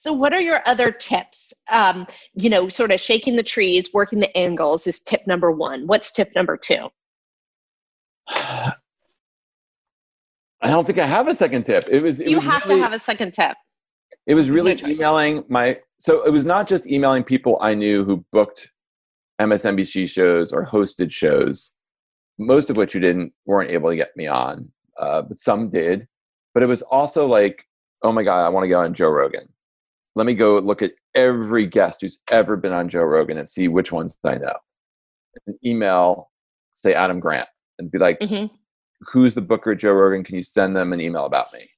[0.00, 1.52] So, what are your other tips?
[1.68, 5.86] Um, you know, sort of shaking the trees, working the angles is tip number one.
[5.86, 6.88] What's tip number two?
[8.28, 8.72] I
[10.62, 11.86] don't think I have a second tip.
[11.90, 13.58] It was it you was have really, to have a second tip.
[14.26, 18.24] It was really emailing my so it was not just emailing people I knew who
[18.32, 18.70] booked
[19.38, 21.74] MSNBC shows or hosted shows,
[22.38, 26.08] most of which you didn't weren't able to get me on, uh, but some did.
[26.54, 27.66] But it was also like,
[28.02, 29.46] oh my god, I want to go on Joe Rogan.
[30.16, 33.68] Let me go look at every guest who's ever been on Joe Rogan and see
[33.68, 34.54] which ones I know.
[35.46, 36.30] And email,
[36.72, 37.48] say Adam Grant,
[37.78, 38.46] and be like, hmm
[39.12, 40.22] who's the booker Joe Rogan?
[40.22, 41.70] Can you send them an email about me?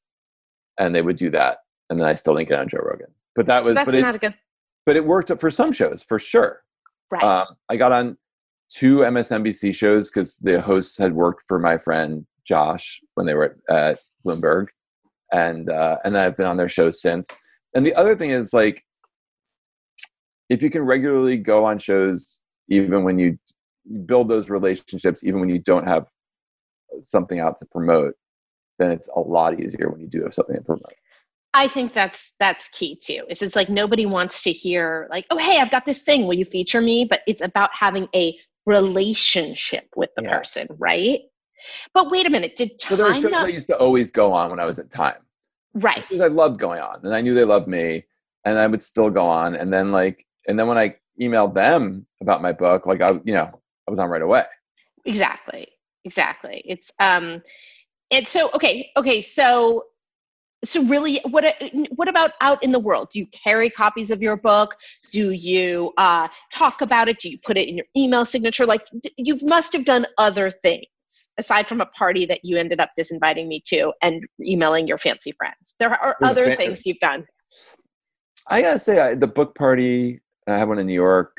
[0.79, 1.59] And they would do that,
[1.89, 3.15] and then I still didn't get on Joe Rogan.
[3.37, 4.35] But that So was, that's but it, not a good.
[4.87, 6.63] but it worked for some shows for sure.
[7.13, 7.23] Right.
[7.23, 8.17] Um, I got on
[8.75, 13.57] two MSNBC shows because the hosts had worked for my friend Josh when they were
[13.69, 14.67] at, at Bloomberg,
[15.31, 17.29] and uh, and then I've been on their shows since.
[17.75, 18.85] And the other thing is like,
[20.49, 23.39] if you can regularly go on shows, even when you
[23.85, 26.07] you build those relationships, even when you don't have
[27.03, 28.15] something out to promote,
[28.79, 30.93] then it's a lot easier when you do have something to promote.
[31.55, 33.25] I think that's that's key too.
[33.29, 36.27] Is it's like nobody wants to hear like, oh hey, I've got this thing.
[36.27, 37.05] Will you feature me?
[37.05, 40.39] But it's about having a relationship with the Yeah.
[40.39, 41.21] person, right?
[41.93, 44.11] But wait a minute, did time So there were shows not I used to always
[44.11, 45.21] go on when I was at Time.
[45.75, 46.03] Right?
[46.09, 48.05] Because I loved going on, and I knew they loved me,
[48.45, 49.55] and I would still go on.
[49.55, 53.35] And then like, and then when I emailed them about my book, like I, you
[53.35, 53.51] know,
[53.87, 54.45] I was on right away.
[55.05, 55.69] Exactly.
[56.05, 56.63] Exactly.
[56.65, 57.43] It's um
[58.11, 59.85] it's so okay, okay, so
[60.65, 61.45] so really what
[61.97, 63.09] what about out in the world?
[63.13, 64.77] Do you carry copies of your book?
[65.11, 67.21] Do you uh talk about it?
[67.21, 68.67] Do you put it in your email signature?
[68.67, 68.83] Like
[69.17, 70.87] you must have done other things
[71.39, 75.33] aside from a party that you ended up disinviting me to and emailing your fancy
[75.33, 75.75] friends.
[75.79, 77.27] There are other fa- things you've done.
[78.49, 81.37] I gotta say, I, the book party, I had one in New York.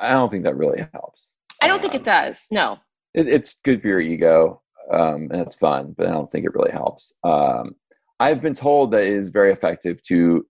[0.00, 1.38] I don't think that really helps.
[1.62, 2.46] I don't think Um, it does.
[2.50, 2.78] No.
[3.14, 4.62] it, it's good for your ego
[4.92, 7.14] um, and it's fun, but I don't think it really helps.
[7.24, 7.74] Um,
[8.18, 10.46] I've been told that it is very effective to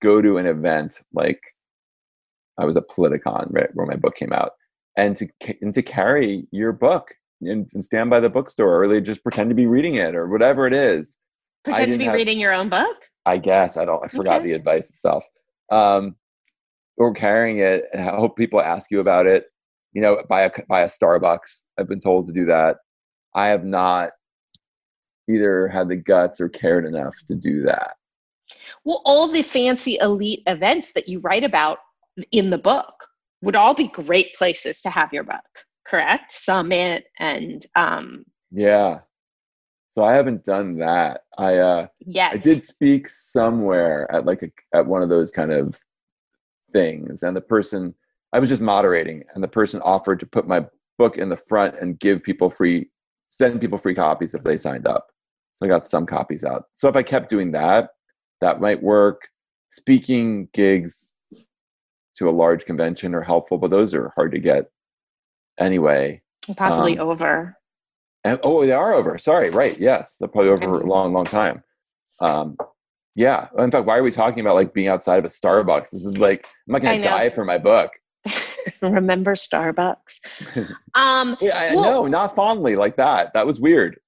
[0.00, 1.40] go to an event like
[2.58, 4.52] I was at Politicon, right, where my book came out,
[4.96, 5.28] and to
[5.62, 9.50] and to carry your book and, and stand by the bookstore, or they just pretend
[9.50, 11.18] to be reading it, or whatever it is.
[11.64, 12.96] Pretend to be have- reading your own book?
[13.26, 14.04] I guess I don't.
[14.04, 14.48] I forgot Okay.
[14.48, 15.26] the advice itself.
[15.70, 16.16] Um,
[16.96, 19.46] or carrying it, and I hope people ask you about it.
[19.92, 21.64] You know, buy a buy a Starbucks.
[21.78, 22.78] I've been told to do that.
[23.34, 24.10] I have not
[25.28, 27.94] either had the guts or cared enough to do that.
[28.84, 31.78] Well, all the fancy elite events that you write about
[32.32, 32.92] in the book
[33.42, 35.40] would all be great places to have your book,
[35.90, 36.32] correct?
[36.32, 39.00] Summit and um Yeah.
[39.90, 41.22] So I haven't done that.
[41.36, 42.34] I uh, yes.
[42.34, 45.80] I did speak somewhere at like a, at one of those kind of
[46.72, 47.94] things, and the person
[48.32, 50.64] I was just moderating, and the person offered to put my
[50.96, 52.88] book in the front and give people free,
[53.26, 55.08] send people free copies if they signed up.
[55.54, 56.66] So I got some copies out.
[56.72, 57.90] So if I kept doing that,
[58.40, 59.28] that might work.
[59.70, 61.16] Speaking gigs
[62.16, 64.66] to a large convention are helpful, but those are hard to get
[65.60, 66.22] anyway.
[66.56, 67.56] possibly um, over.
[68.24, 69.18] And oh, they are over.
[69.18, 69.78] Sorry, right?
[69.78, 71.62] Yes, they're probably over a long, long time.
[72.20, 72.56] Um,
[73.14, 73.48] yeah.
[73.58, 75.90] In fact, why are we talking about like being outside of a Starbucks?
[75.90, 77.92] This is like I'm not going to die for my book.
[78.82, 80.20] Remember Starbucks?
[80.94, 83.32] um Yeah, I Well- know, not fondly like that.
[83.34, 83.98] That was weird.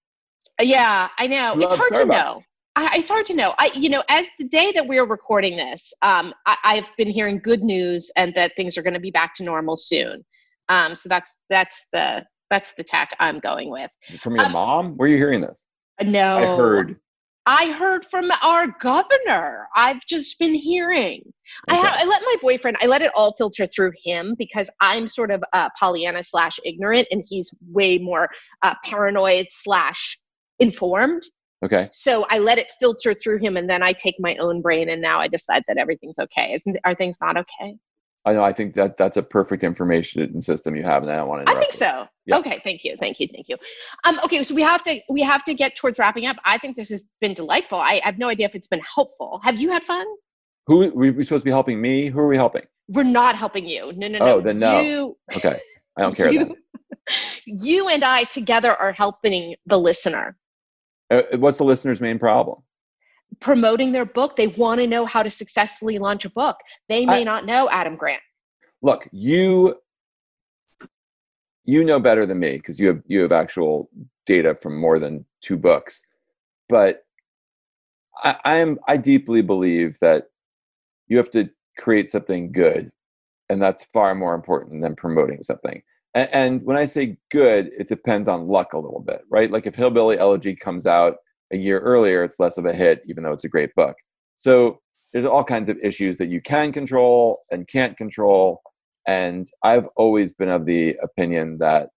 [0.61, 1.55] yeah, I know.
[1.55, 2.41] You It's love hard to know.
[2.75, 3.55] I, it's hard to know.
[3.59, 7.39] I, you know, as the day that we're recording this, um, I, I've been hearing
[7.39, 10.25] good news and that things are going to be back to normal soon.
[10.69, 13.91] Um, so that's that's the that's the tack I'm going with.
[14.21, 14.97] From your Um, mom?
[14.97, 15.65] Where are you hearing this?
[16.03, 16.97] No, I heard.
[17.45, 19.67] I heard from our governor.
[19.75, 21.23] I've just been hearing.
[21.69, 22.77] I, ha- I let my boyfriend.
[22.81, 27.09] I let it all filter through him because I'm sort of uh, Pollyanna slash ignorant,
[27.11, 28.29] and he's way more
[28.63, 30.19] uh, paranoid slash
[30.61, 31.23] informed.
[31.65, 31.89] Okay.
[31.93, 35.03] So I let it filter through him, and then I take my own brain, and
[35.03, 36.53] now I decide that everything's okay.
[36.53, 37.75] Isn't are things not okay?
[38.25, 38.45] I know.
[38.45, 41.53] I think that that's a perfect information system you have, and I don't want to.
[41.53, 42.07] I think so.
[42.25, 42.39] Yeah.
[42.39, 43.57] Okay, thank you, thank you, thank you.
[44.05, 46.37] Um, okay, so we have to we have to get towards wrapping up.
[46.45, 47.79] I think this has been delightful.
[47.79, 49.41] I, I have no idea if it's been helpful.
[49.43, 50.07] Have you had fun?
[50.69, 52.07] Who we we supposed to be helping me?
[52.09, 52.63] Who are we helping?
[52.89, 53.93] We're not helping you.
[53.97, 54.41] No, no, Oh, no.
[54.41, 54.81] then no.
[54.81, 55.59] You, Okay,
[55.97, 56.33] I don't care.
[56.33, 56.57] you,
[57.47, 60.37] you and I together are helping the listener
[61.11, 62.63] Uh, What's the listener's main problem?
[63.43, 64.37] Promoting their book.
[64.37, 66.57] They want to know how to successfully launch a book.
[66.89, 68.23] They may I- not know Adam Grant.
[68.83, 69.77] look you
[71.65, 73.89] you know better than me because you have you have actual
[74.27, 76.03] data from more than two books
[76.69, 77.05] but
[78.25, 80.25] I, i'm i deeply believe that
[81.09, 82.91] you have to create something good
[83.49, 85.83] and that's far more important than promoting something
[86.15, 89.67] and, and when i say good it depends on luck a little bit right like
[89.67, 91.17] if hillbilly elegy comes out
[91.53, 93.97] a year earlier, it's less of a hit, even though it's a great book.
[94.37, 94.81] So
[95.13, 98.63] there's all kinds of issues that you can control and can't control.
[99.07, 101.91] And I've always been of the opinion that,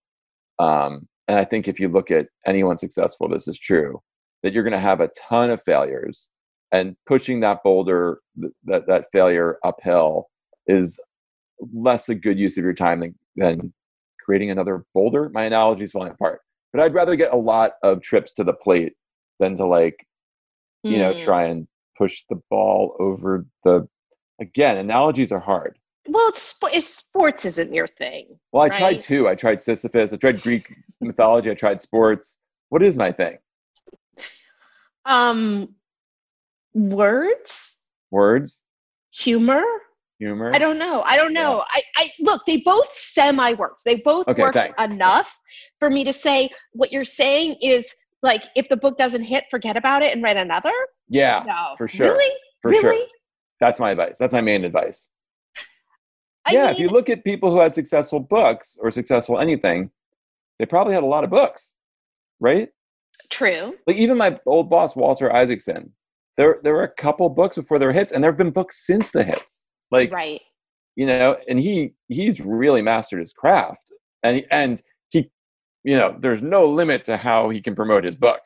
[0.60, 4.01] um, and I think if you look at anyone successful, this is true,
[4.43, 6.30] that you're going to have a ton of failures.
[6.72, 8.20] And pushing that boulder,
[8.66, 10.28] that, that failure uphill,
[10.68, 10.99] is
[11.74, 13.74] less a good use of your time than, than
[14.24, 15.30] creating another boulder.
[15.34, 16.41] My analogy is falling apart.
[16.74, 18.93] But I'd rather get a lot of trips to the plate
[19.39, 20.05] than to like,
[20.83, 21.23] you know, Mm.
[21.23, 21.67] try and
[21.97, 23.88] push the ball over the.
[24.41, 25.77] Again, analogies are hard.
[26.07, 28.38] Well, it's, spo- it's sports isn't your thing.
[28.51, 28.77] Well, I Right.
[28.77, 29.27] tried two.
[29.29, 30.13] I tried Sisyphus.
[30.13, 30.71] I tried Greek
[31.01, 31.49] mythology.
[31.49, 32.38] I tried sports.
[32.69, 33.38] What is my thing?
[35.05, 35.75] Um,
[36.73, 37.77] words,
[38.11, 38.63] Words,
[39.11, 39.63] humor.
[40.19, 40.51] humor.
[40.53, 41.01] I don't know.
[41.03, 41.63] I don't know.
[41.69, 42.41] I, I look.
[42.45, 43.83] They both semi worked.
[43.86, 44.81] They both Okay, worked thanks.
[44.81, 45.38] enough
[45.79, 47.93] for me to say what you're saying is
[48.26, 50.73] like if the book doesn't hit, forget about it and write another.
[51.07, 52.07] Yeah, no, for sure.
[52.07, 52.82] Really, for really.
[52.97, 53.07] sure.
[53.61, 54.15] That's my advice.
[54.19, 55.09] That's my main advice.
[56.47, 59.91] I yeah, mean, if you look at people who had successful books or successful anything,
[60.59, 61.78] they probably had a lot of books,
[62.39, 62.69] right?
[63.30, 63.76] true.
[63.88, 65.91] Like even my old boss Walter Isaacson,
[66.38, 69.11] there there were a couple books before their hits, and there have been books since
[69.11, 69.67] the hits.
[69.91, 70.41] Like right.
[70.95, 73.91] you know, and he he's really mastered his craft,
[74.23, 74.82] and and
[75.86, 78.41] you know, there's no limit to how he can promote his book.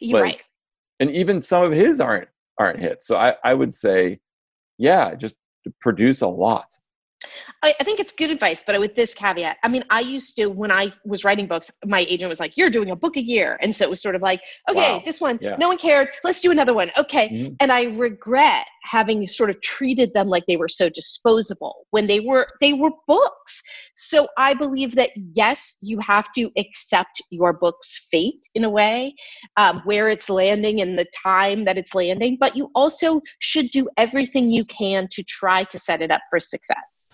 [0.00, 0.44] You're like, right.
[0.98, 2.28] and even some of his aren't
[2.58, 3.06] aren't hits.
[3.06, 4.18] So I I would say,
[4.78, 5.36] yeah, just
[5.80, 6.74] produce a lot.
[7.62, 9.56] I, I think it's good advice, but with this caveat.
[9.62, 12.70] I mean, I used to when I was writing books, my agent was like, "You're
[12.70, 15.02] doing a book a year," and so it was sort of like, "Okay, Wow.
[15.04, 15.56] this one, Yeah.
[15.58, 16.08] no one cared.
[16.24, 17.56] Let's do another one." Okay, Mhm.
[17.60, 22.20] and I regret having sort of treated them like they were so disposable when they
[22.20, 23.62] were they were books.
[23.96, 29.14] So I believe that yes, you have to accept your book's fate in a way,
[29.56, 33.88] um, where it's landing and the time that it's landing, but you also should do
[33.96, 37.11] everything you can to try to set it up for success.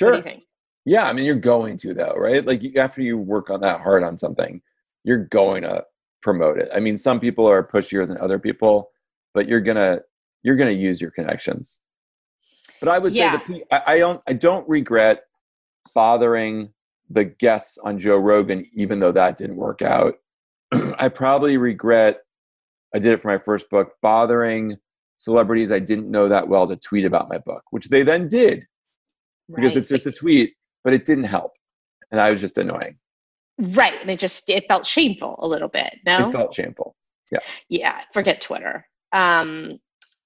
[0.00, 0.12] Sure.
[0.12, 0.44] What do you think?
[0.86, 2.44] Yeah, I mean, you're going to though, right?
[2.44, 4.62] Like you, after you work on that hard on something,
[5.04, 5.84] you're going to
[6.22, 6.70] promote it.
[6.74, 8.90] I mean, some people are pushier than other people,
[9.34, 10.00] but you're gonna
[10.42, 11.80] you're gonna use your connections.
[12.80, 13.38] But I would Yeah.
[13.38, 15.24] say the, I, I don't I don't regret
[15.94, 16.72] bothering
[17.10, 20.14] the guests on Joe Rogan, even though that didn't work out.
[20.98, 22.20] I probably regret
[22.94, 24.78] I did it for my first book, bothering
[25.18, 28.66] celebrities I didn't know that well to tweet about my book, which they then did
[29.54, 29.80] because Right.
[29.80, 31.52] it's just a tweet, but it didn't help.
[32.10, 32.98] And I was just annoying.
[33.74, 35.94] right, and it just it felt shameful a little bit.
[36.06, 36.96] No, It felt shameful.
[37.30, 38.00] yeah, Yeah.
[38.12, 38.86] forget Twitter.
[39.12, 39.78] Um,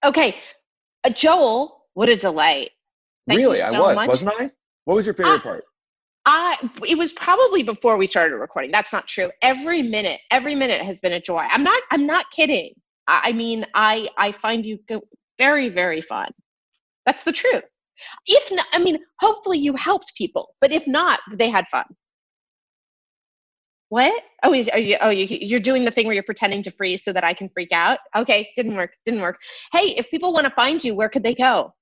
[0.05, 0.37] okay,
[1.05, 2.71] uh, Joel, what a delight.
[3.29, 4.09] Thank really, I was, much.
[4.09, 4.51] wasn't I?
[4.85, 5.65] What was your favorite part?
[6.27, 6.57] I
[6.87, 8.71] it was probably before we started recording.
[8.71, 9.31] That's not true.
[9.43, 11.39] Every minute, every minute has been a joy.
[11.51, 11.83] I'm not.
[11.91, 12.73] I'm not kidding.
[13.07, 15.03] I, I mean, I I find you go,
[15.39, 16.31] very very fun.
[17.05, 17.65] That's the truth.
[18.27, 20.55] If not, I mean, hopefully you helped people.
[20.61, 21.85] But if not, they had fun.
[23.91, 24.23] What?
[24.43, 24.97] Oh, is, are you?
[25.01, 27.49] Oh, you, you're doing the thing where you're pretending to freeze so that I can
[27.49, 27.99] freak out.
[28.17, 28.91] Okay, didn't work.
[29.05, 29.39] Didn't work.
[29.73, 31.73] Hey, if people want to find you, where could they go?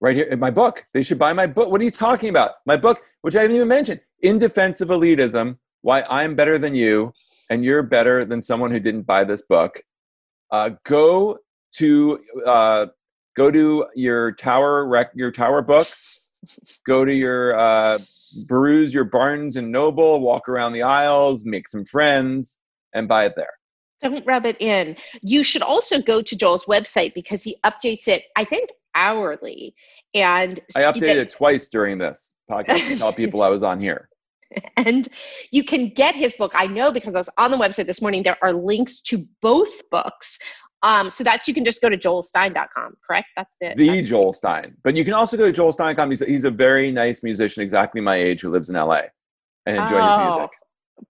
[0.00, 0.86] Right here in my book.
[0.94, 1.70] They should buy my book.
[1.70, 2.52] What are you talking about?
[2.66, 6.74] My book, which I haven't even mentioned, In Defense of Elitism Why I'm Better Than
[6.74, 7.12] You
[7.50, 9.82] and You're Better Than Someone Who Didn't Buy This Book.
[10.50, 11.38] Uh, go
[11.74, 12.86] to uh,
[13.38, 16.20] go to your tower rec- your tower books
[16.86, 17.98] go to your uh,
[18.48, 22.60] peruse your barnes and noble walk around the aisles make some friends
[22.94, 23.52] and buy it there
[24.02, 24.96] Don't rub it in.
[25.22, 29.74] You should also go to Joel's website because he updates it, I think, hourly.
[30.14, 34.08] And i updated it twice during this podcast to tell people i was on here
[34.76, 35.08] and
[35.50, 36.52] you can get his book.
[36.54, 38.22] I know because I was on the website this morning.
[38.22, 40.38] There are links to both books.
[40.82, 43.26] Um, so that you can just go to joelstein.com, correct?
[43.36, 43.76] That's it.
[43.76, 44.76] the That's- Joel Stein.
[44.84, 46.10] But you can also go to joelstein.com.
[46.10, 49.02] He's, he's a very nice musician, exactly my age, who lives in LA
[49.66, 50.34] and enjoys his Oh.
[50.36, 50.50] music.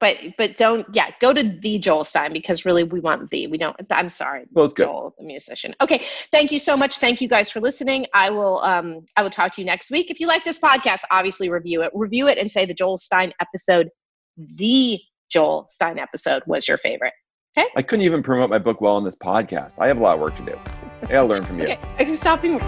[0.01, 3.47] but but don't yeah, go to the Joel Stein because really we want the.
[3.47, 4.45] We don't I'm sorry.
[4.53, 4.85] Both good.
[4.87, 5.75] Joel, the musician.
[5.81, 6.97] Okay, thank you so much.
[6.99, 8.07] Thank you guys for listening.
[8.15, 10.11] I will um I will talk to you next week.
[10.11, 11.91] If you like this podcast, obviously review it.
[11.95, 13.89] Review it and say the Joel Stein episode,
[14.37, 14.99] the
[15.31, 17.13] Joel Stein episode was your favorite.
[17.77, 19.79] I couldn't even promote my book well on this podcast.
[19.79, 20.59] I have a lot of work to do.
[21.03, 21.65] I gotta learn from you.
[21.65, 22.59] Okay, I can stop being